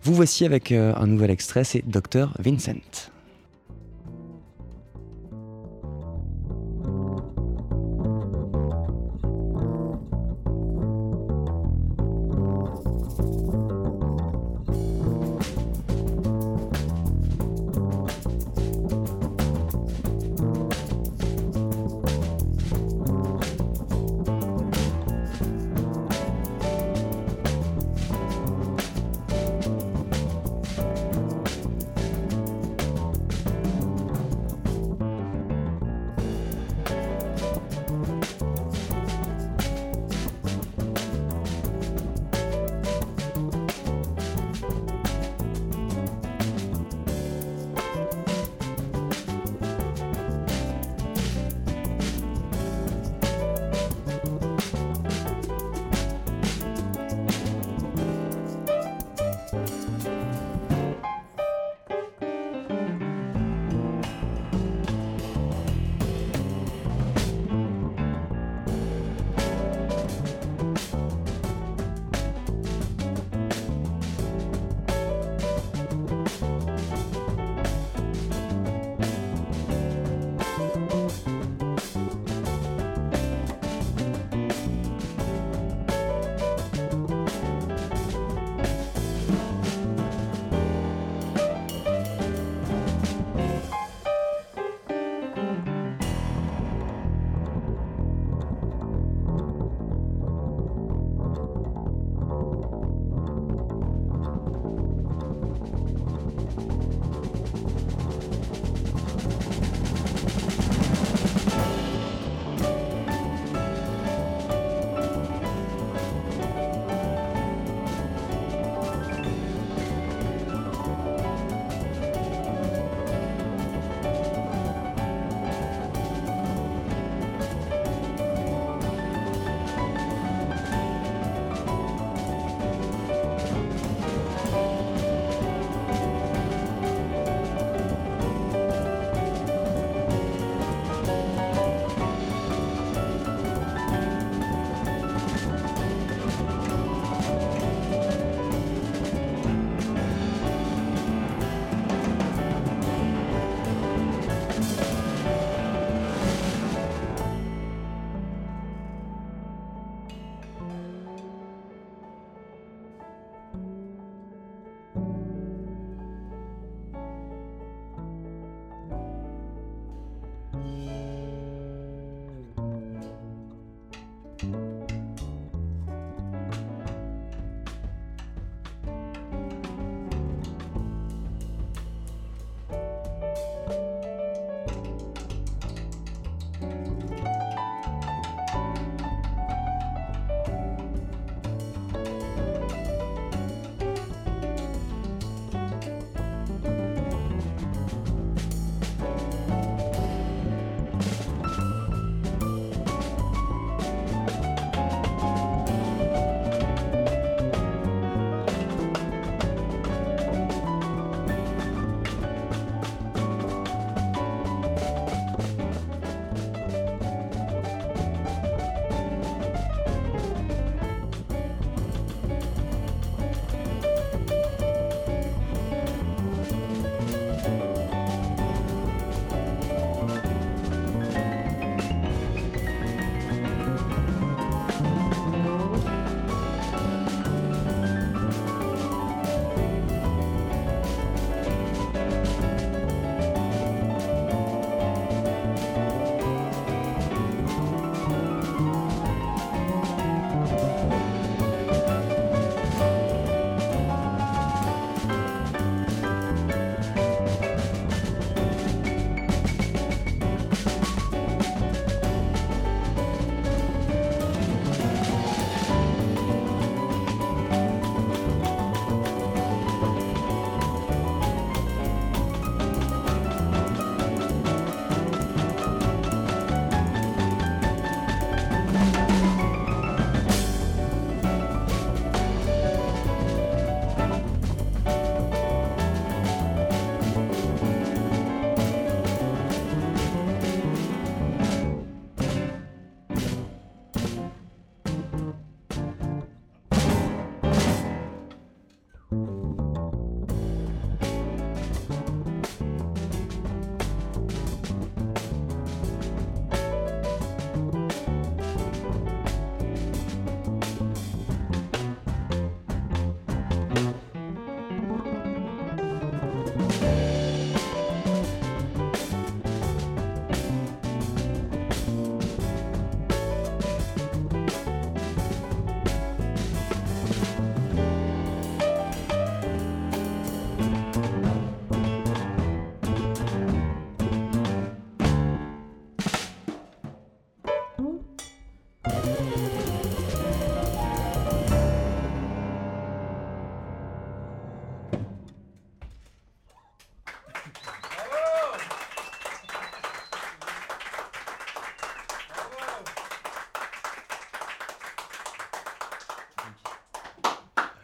vous 0.04 0.14
voici 0.14 0.46
avec 0.46 0.72
euh, 0.72 0.94
un 0.96 1.08
nouvel 1.08 1.32
extrait, 1.32 1.64
c'est 1.64 1.84
Dr 1.88 2.30
Vincent. 2.40 3.10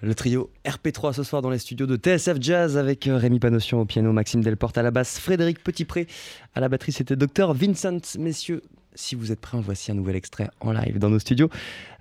Le 0.06 0.14
trio 0.14 0.52
RP3 0.66 1.14
ce 1.14 1.24
soir 1.24 1.42
dans 1.42 1.50
les 1.50 1.58
studios 1.58 1.88
de 1.88 1.96
TSF 1.96 2.38
Jazz 2.40 2.78
avec 2.78 3.08
euh, 3.08 3.18
Rémi 3.18 3.40
Panossian 3.40 3.80
au 3.80 3.86
piano, 3.86 4.14
Maxime 4.14 4.44
Delporte 4.44 4.78
à 4.78 4.84
la 4.84 4.92
basse, 4.92 5.20
Frédéric 5.20 5.64
Petitpré 5.64 6.06
à 6.54 6.60
la 6.60 6.70
batterie, 6.70 6.92
c'était 6.92 7.16
Docteur 7.16 7.56
Vincent. 7.56 7.98
Messieurs, 8.20 8.62
si 8.94 9.16
vous 9.16 9.32
êtes 9.32 9.42
prêts, 9.42 9.58
voici 9.60 9.92
un 9.92 9.96
nouvel 9.96 10.16
extrait 10.16 10.48
en 10.60 10.74
live 10.74 11.00
dans 11.00 11.10
nos 11.10 11.18
studios 11.18 11.50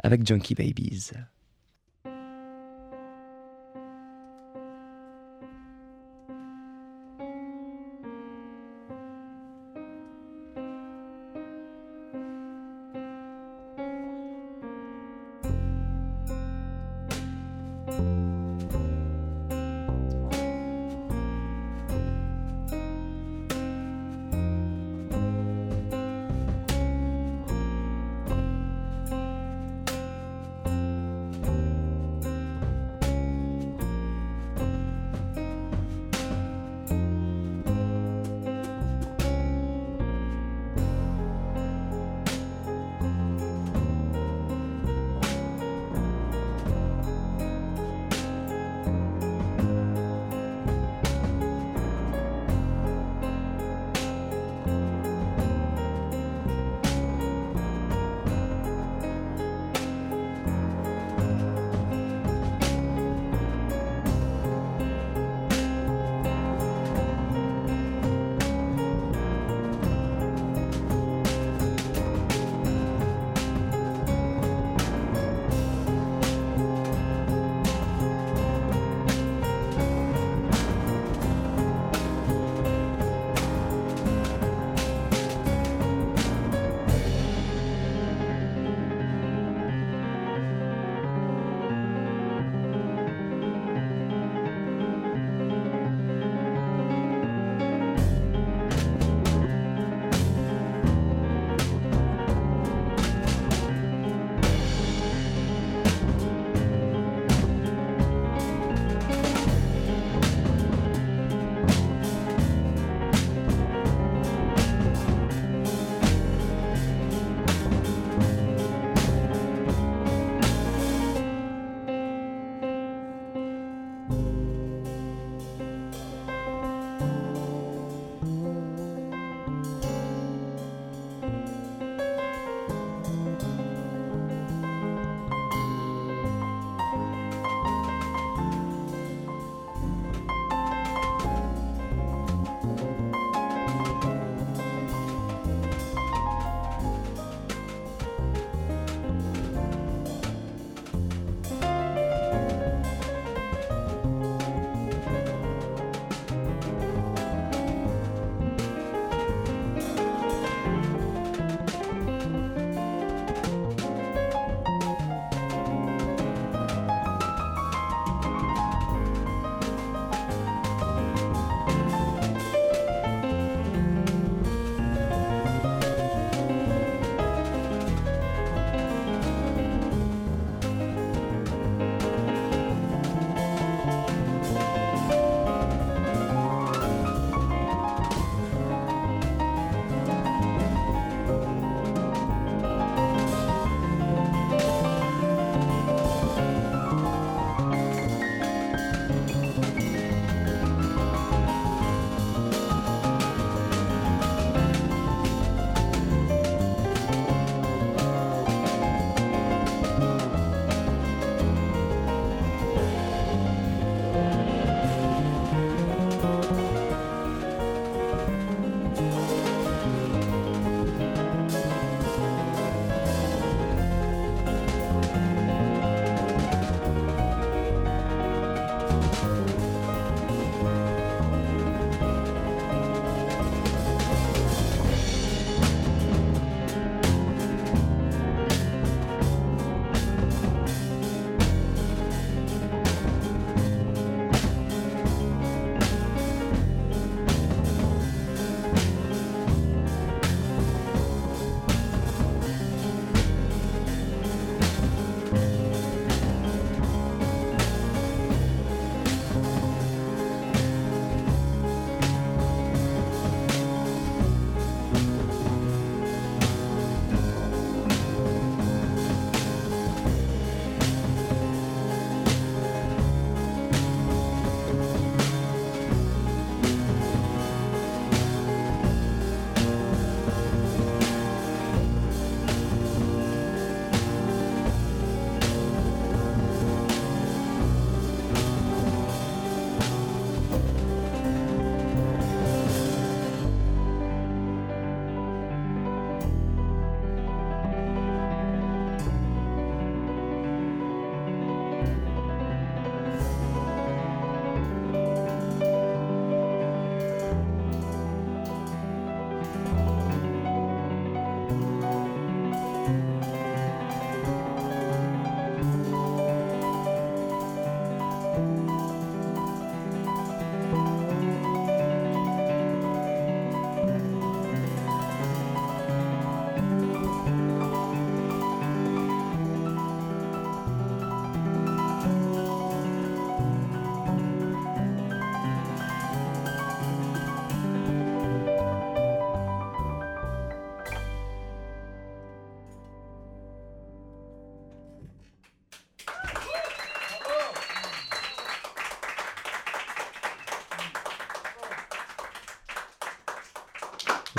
avec 0.02 0.26
Junkie 0.26 0.54
Babies. 0.54 1.12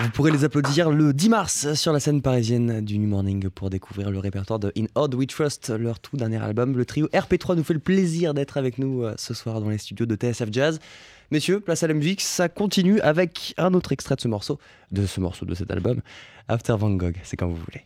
Vous 0.05 0.11
pourrez 0.11 0.29
les 0.29 0.43
applaudir 0.43 0.91
le 0.91 1.13
10 1.13 1.29
mars 1.29 1.73
sur 1.73 1.91
la 1.91 1.99
scène 1.99 2.21
parisienne 2.21 2.85
du 2.85 2.99
New 2.99 3.07
Morning 3.07 3.49
pour 3.49 3.71
découvrir 3.71 4.11
le 4.11 4.19
répertoire 4.19 4.59
de 4.59 4.71
In 4.77 4.85
Odd 4.93 5.15
We 5.15 5.25
Trust, 5.25 5.71
leur 5.71 5.99
tout 5.99 6.15
dernier 6.15 6.37
album. 6.37 6.77
Le 6.77 6.85
trio 6.85 7.07
RP3 7.07 7.55
nous 7.55 7.63
fait 7.63 7.73
le 7.73 7.79
plaisir 7.79 8.35
d'être 8.35 8.57
avec 8.57 8.77
nous 8.77 9.03
euh, 9.03 9.15
ce 9.17 9.33
soir 9.33 9.59
dans 9.61 9.69
les 9.69 9.79
studios 9.79 10.05
de 10.05 10.15
TSF 10.15 10.49
Jazz. 10.51 10.79
Messieurs, 11.31 11.59
place 11.59 11.81
à 11.81 11.87
la 11.87 11.95
musique, 11.95 12.21
ça 12.21 12.49
continue 12.49 12.99
avec 13.01 13.55
un 13.57 13.73
autre 13.73 13.93
extrait 13.93 14.15
de 14.15 14.21
ce 14.21 14.27
morceau, 14.27 14.59
de 14.91 15.07
ce 15.07 15.19
morceau 15.19 15.43
de 15.43 15.55
cet 15.55 15.71
album, 15.71 16.01
After 16.47 16.75
Van 16.77 16.91
Gogh, 16.91 17.15
c'est 17.23 17.35
quand 17.35 17.47
vous 17.47 17.55
voulez. 17.55 17.81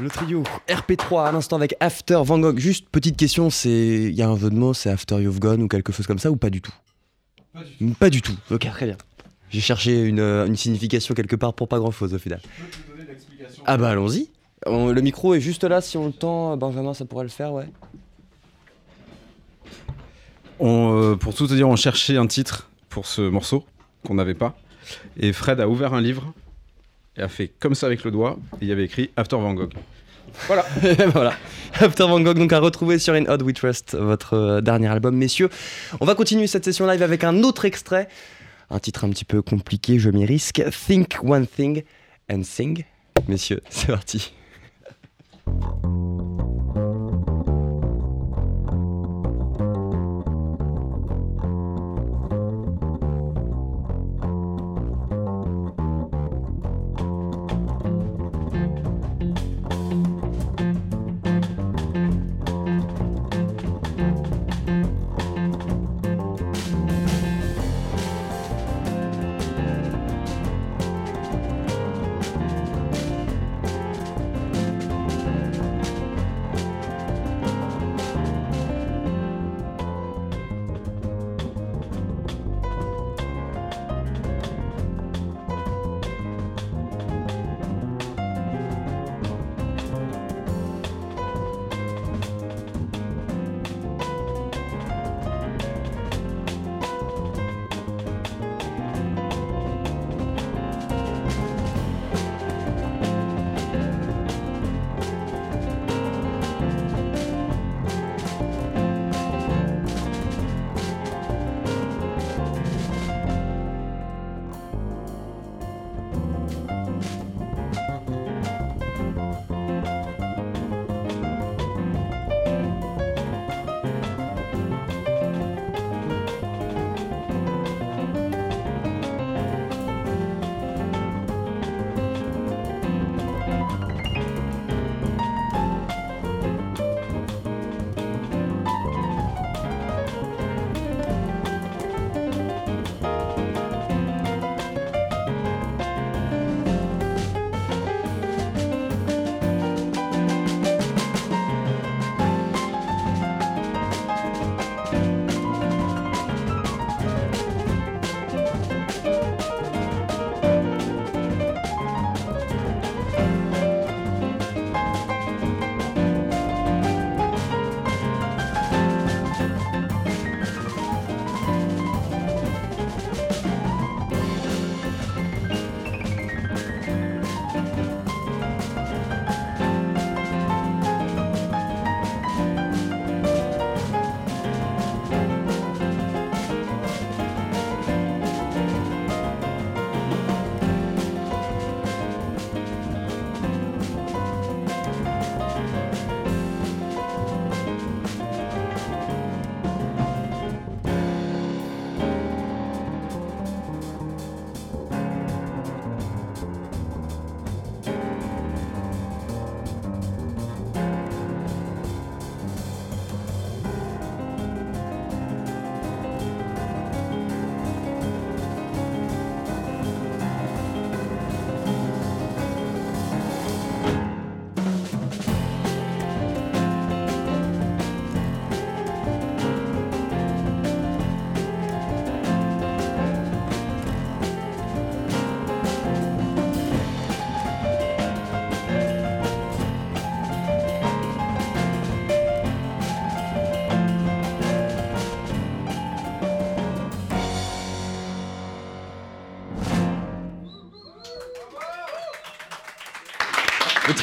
Le 0.00 0.08
trio 0.08 0.44
RP3 0.68 1.28
à 1.28 1.32
l'instant 1.32 1.56
avec 1.56 1.74
After 1.80 2.20
Van 2.24 2.38
Gogh. 2.38 2.58
Juste 2.58 2.88
petite 2.88 3.16
question, 3.16 3.50
c'est 3.50 3.70
il 3.70 4.14
y 4.14 4.22
a 4.22 4.28
un 4.28 4.36
jeu 4.36 4.50
de 4.50 4.54
mots, 4.54 4.74
c'est 4.74 4.90
After 4.90 5.20
You've 5.20 5.40
Gone 5.40 5.62
ou 5.62 5.68
quelque 5.68 5.92
chose 5.92 6.06
comme 6.06 6.18
ça 6.18 6.30
ou 6.30 6.36
pas 6.36 6.50
du 6.50 6.60
tout? 6.60 6.72
Pas 7.98 8.10
du 8.10 8.22
tout. 8.22 8.34
Ok, 8.50 8.68
très 8.70 8.86
bien. 8.86 8.96
J'ai 9.50 9.60
cherché 9.60 10.02
une, 10.04 10.20
une 10.20 10.56
signification 10.56 11.14
quelque 11.14 11.34
part 11.36 11.54
pour 11.54 11.68
pas 11.68 11.78
grand 11.78 11.90
chose 11.90 12.14
au 12.14 12.18
final. 12.18 12.40
Ah 13.66 13.76
bah 13.76 13.90
allons-y. 13.90 14.28
On- 14.66 14.92
Le 14.92 15.00
micro 15.00 15.34
est 15.34 15.40
juste 15.40 15.64
là, 15.64 15.80
si 15.80 15.96
on 15.96 16.06
le 16.06 16.12
tend, 16.12 16.56
Benjamin, 16.56 16.94
ça 16.94 17.04
pourrait 17.04 17.24
le 17.24 17.30
faire, 17.30 17.52
ouais. 17.52 17.66
On, 20.60 21.00
euh, 21.12 21.16
pour 21.16 21.34
tout 21.34 21.46
te 21.46 21.54
dire, 21.54 21.68
on 21.68 21.76
cherchait 21.76 22.16
un 22.16 22.26
titre 22.26 22.68
pour 22.88 23.06
ce 23.06 23.22
morceau 23.22 23.64
qu'on 24.06 24.14
n'avait 24.14 24.34
pas. 24.34 24.56
Et 25.18 25.32
Fred 25.32 25.60
a 25.60 25.68
ouvert 25.68 25.94
un 25.94 26.00
livre 26.00 26.32
et 27.18 27.22
a 27.22 27.28
fait 27.28 27.52
comme 27.58 27.74
ça 27.74 27.86
avec 27.86 28.04
le 28.04 28.10
doigt. 28.10 28.38
Il 28.60 28.68
y 28.68 28.72
avait 28.72 28.84
écrit 28.84 29.10
After 29.16 29.36
Van 29.36 29.54
Gogh. 29.54 29.72
Voilà. 30.46 30.64
voilà. 31.12 31.34
After 31.74 32.04
Van 32.04 32.20
Gogh, 32.20 32.38
donc 32.38 32.52
à 32.52 32.60
retrouver 32.60 32.98
sur 32.98 33.14
In 33.14 33.26
Odd 33.26 33.42
We 33.42 33.54
Trust, 33.54 33.96
votre 33.96 34.34
euh, 34.34 34.60
dernier 34.60 34.88
album, 34.88 35.16
messieurs. 35.16 35.48
On 36.00 36.06
va 36.06 36.14
continuer 36.14 36.46
cette 36.46 36.64
session 36.64 36.86
live 36.86 37.02
avec 37.02 37.24
un 37.24 37.42
autre 37.42 37.64
extrait. 37.64 38.08
Un 38.70 38.78
titre 38.78 39.04
un 39.04 39.10
petit 39.10 39.24
peu 39.24 39.42
compliqué, 39.42 39.98
je 39.98 40.10
m'y 40.10 40.26
risque. 40.26 40.62
Think 40.86 41.18
One 41.22 41.46
Thing 41.46 41.82
and 42.30 42.42
Sing. 42.44 42.84
Messieurs, 43.26 43.62
c'est 43.68 43.88
parti. 43.88 44.32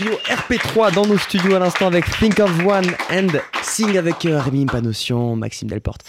Trio 0.05 0.19
RP3 0.25 0.93
dans 0.93 1.05
nos 1.05 1.17
studios 1.17 1.55
à 1.55 1.59
l'instant 1.59 1.87
avec 1.87 2.05
Think 2.19 2.39
of 2.39 2.51
One 2.65 2.85
and 3.11 3.39
Sing 3.63 3.97
avec 3.97 4.25
euh, 4.25 4.39
Rémi 4.39 4.65
Panossian, 4.65 5.35
Maxime 5.35 5.67
Delporte 5.67 6.01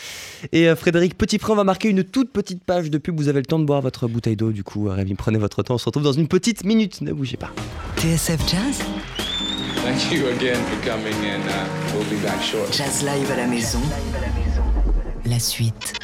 et 0.53 0.69
euh, 0.69 0.77
Frédéric 0.77 1.17
Petitfré. 1.17 1.53
On 1.53 1.57
va 1.57 1.65
marquer 1.65 1.89
une 1.89 2.05
toute 2.05 2.31
petite 2.31 2.63
page 2.63 2.91
de 2.91 2.99
pub. 2.99 3.17
Vous 3.17 3.29
avez 3.29 3.41
le 3.41 3.47
temps 3.47 3.59
de 3.59 3.65
boire 3.65 3.81
votre 3.81 4.07
bouteille 4.07 4.37
d'eau. 4.37 4.53
Du 4.53 4.65
coup, 4.65 4.89
euh, 4.89 4.93
Rémi, 4.93 5.15
prenez 5.15 5.39
votre 5.39 5.63
temps. 5.63 5.75
On 5.75 5.79
se 5.79 5.87
retrouve 5.87 6.03
dans 6.03 6.13
une 6.13 6.29
petite 6.29 6.65
minute. 6.65 7.01
Ne 7.01 7.13
bougez 7.13 7.39
pas. 7.39 7.51
TSF 7.97 8.41
Jazz? 8.49 8.83
Thank 9.83 10.13
you 10.13 10.27
again 10.27 10.59
for 10.65 10.91
coming, 10.91 11.15
and 11.25 11.43
uh, 11.49 11.95
we'll 11.95 12.05
be 12.11 12.23
back 12.23 12.43
shortly. 12.43 12.77
Jazz 12.77 13.03
Live 13.03 13.31
à 13.31 13.37
la 13.37 13.47
maison. 13.47 13.81
La 15.25 15.39
suite. 15.39 15.95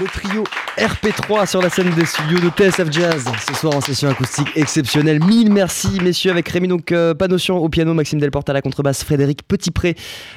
Le 0.00 0.06
trio 0.06 0.44
RP3 0.78 1.48
sur 1.48 1.60
la 1.60 1.70
scène 1.70 1.90
des 1.96 2.06
studios 2.06 2.38
de 2.38 2.50
TSF 2.50 2.92
Jazz. 2.92 3.24
Ce 3.48 3.54
soir 3.54 3.74
en 3.74 3.80
session 3.80 4.08
acoustique 4.08 4.46
exceptionnelle. 4.54 5.18
Mille 5.24 5.52
merci, 5.52 5.88
messieurs, 6.02 6.30
avec 6.30 6.48
Rémi 6.48 6.68
donc 6.68 6.92
euh, 6.92 7.14
au 7.50 7.68
piano, 7.68 7.94
Maxime 7.94 8.20
Delporte 8.20 8.48
à 8.48 8.52
la 8.52 8.62
contrebasse, 8.62 9.02
Frédéric 9.02 9.42
Petitpré 9.42 9.96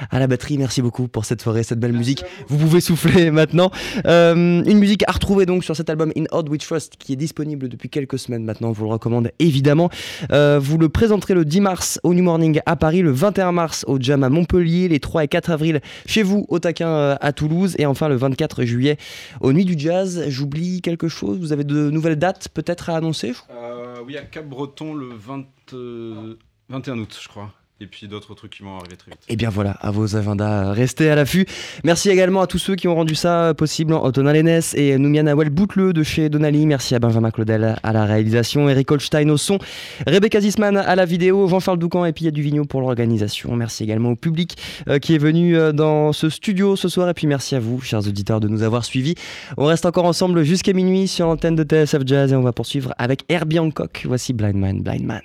à 0.09 0.17
la 0.17 0.25
batterie. 0.25 0.57
Merci 0.57 0.81
beaucoup 0.81 1.07
pour 1.07 1.25
cette 1.25 1.41
soirée, 1.43 1.61
cette 1.61 1.79
belle 1.79 1.93
musique. 1.93 2.23
Vous 2.47 2.57
pouvez 2.57 2.81
souffler 2.81 3.29
maintenant. 3.31 3.69
Euh, 4.07 4.63
une 4.63 4.79
musique 4.79 5.03
à 5.07 5.11
retrouver 5.11 5.45
donc 5.45 5.63
sur 5.63 5.75
cet 5.75 5.91
album 5.91 6.11
In 6.17 6.23
Odd 6.31 6.49
We 6.49 6.59
Trust 6.59 6.95
qui 6.97 7.13
est 7.13 7.17
disponible 7.17 7.69
depuis 7.69 7.89
quelques 7.89 8.17
semaines 8.17 8.43
maintenant. 8.43 8.69
On 8.69 8.73
vous 8.73 8.85
le 8.85 8.91
recommande 8.91 9.29
évidemment. 9.37 9.91
Euh, 10.31 10.59
vous 10.59 10.79
le 10.79 10.89
présenterez 10.89 11.35
le 11.35 11.45
10 11.45 11.61
mars 11.61 11.99
au 12.01 12.15
New 12.15 12.23
Morning 12.23 12.61
à 12.65 12.75
Paris, 12.75 13.03
le 13.03 13.11
21 13.11 13.51
mars 13.51 13.85
au 13.87 13.99
Jam 14.01 14.23
à 14.23 14.29
Montpellier, 14.29 14.87
les 14.87 14.99
3 14.99 15.25
et 15.25 15.27
4 15.27 15.51
avril 15.51 15.81
chez 16.07 16.23
vous 16.23 16.47
au 16.49 16.57
Taquin 16.57 16.89
euh, 16.89 17.15
à 17.21 17.31
Toulouse 17.31 17.75
et 17.77 17.85
enfin 17.85 18.09
le 18.09 18.15
24 18.15 18.63
juillet 18.63 18.97
aux 19.39 19.53
Nuits 19.53 19.65
du 19.65 19.75
Jazz. 19.77 20.30
J'oublie 20.31 20.81
quelque 20.81 21.07
chose? 21.07 21.37
Vous 21.39 21.51
avez 21.51 21.63
de 21.63 21.89
nouvelles 21.89 22.17
dates 22.17 22.47
peut-être 22.49 22.89
à 22.89 22.95
annoncer 22.97 23.33
Euh, 23.49 23.97
oui, 24.05 24.17
à 24.17 24.23
Cap-Breton 24.23 24.93
le 24.93 25.07
20, 25.13 25.45
euh, 25.73 26.35
21 26.69 26.99
août, 26.99 27.19
je 27.21 27.27
crois. 27.27 27.53
Et 27.81 27.87
puis 27.87 28.07
d'autres 28.07 28.35
trucs 28.35 28.51
qui 28.51 28.61
vont 28.61 28.77
arriver 28.77 28.95
très 28.95 29.09
vite. 29.09 29.21
Et 29.27 29.35
bien 29.35 29.49
voilà, 29.49 29.71
à 29.81 29.89
vos 29.89 30.15
agendas, 30.15 30.71
restez 30.71 31.09
à 31.09 31.15
l'affût. 31.15 31.47
Merci 31.83 32.11
également 32.11 32.41
à 32.41 32.47
tous 32.47 32.59
ceux 32.59 32.75
qui 32.75 32.87
ont 32.87 32.93
rendu 32.93 33.15
ça 33.15 33.55
possible, 33.55 33.95
Antonin 33.95 34.33
Lennes 34.33 34.61
et 34.75 34.99
Noumian 34.99 35.25
Awel 35.25 35.49
Boutleux 35.49 35.91
de 35.91 36.03
chez 36.03 36.29
Donali. 36.29 36.67
Merci 36.67 36.93
à 36.93 36.99
Benjamin 36.99 37.31
Claudel 37.31 37.77
à 37.81 37.91
la 37.91 38.05
réalisation, 38.05 38.69
Eric 38.69 38.91
Holstein 38.91 39.27
au 39.29 39.37
son, 39.37 39.57
Rebecca 40.05 40.39
Zisman 40.39 40.77
à 40.77 40.95
la 40.95 41.05
vidéo, 41.05 41.47
Jean-Charles 41.47 41.79
Doucan 41.79 42.05
et 42.05 42.13
Pia 42.13 42.29
Duvigneau 42.29 42.65
pour 42.65 42.81
l'organisation. 42.81 43.55
Merci 43.55 43.83
également 43.83 44.11
au 44.11 44.15
public 44.15 44.57
euh, 44.87 44.99
qui 44.99 45.15
est 45.15 45.17
venu 45.17 45.57
euh, 45.57 45.71
dans 45.71 46.13
ce 46.13 46.29
studio 46.29 46.75
ce 46.75 46.87
soir. 46.87 47.09
Et 47.09 47.15
puis 47.15 47.25
merci 47.25 47.55
à 47.55 47.59
vous, 47.59 47.81
chers 47.81 48.07
auditeurs, 48.07 48.39
de 48.39 48.47
nous 48.47 48.61
avoir 48.61 48.85
suivis. 48.85 49.15
On 49.57 49.65
reste 49.65 49.87
encore 49.87 50.05
ensemble 50.05 50.43
jusqu'à 50.43 50.73
minuit 50.73 51.07
sur 51.07 51.25
l'antenne 51.25 51.55
de 51.55 51.63
TSF 51.63 52.03
Jazz 52.05 52.31
et 52.31 52.35
on 52.35 52.43
va 52.43 52.53
poursuivre 52.53 52.93
avec 52.99 53.23
Herbie 53.27 53.57
Hancock. 53.57 54.03
Voici 54.05 54.33
Blind 54.33 54.55
Man, 54.55 54.83
Blind 54.83 55.03
Man. 55.03 55.21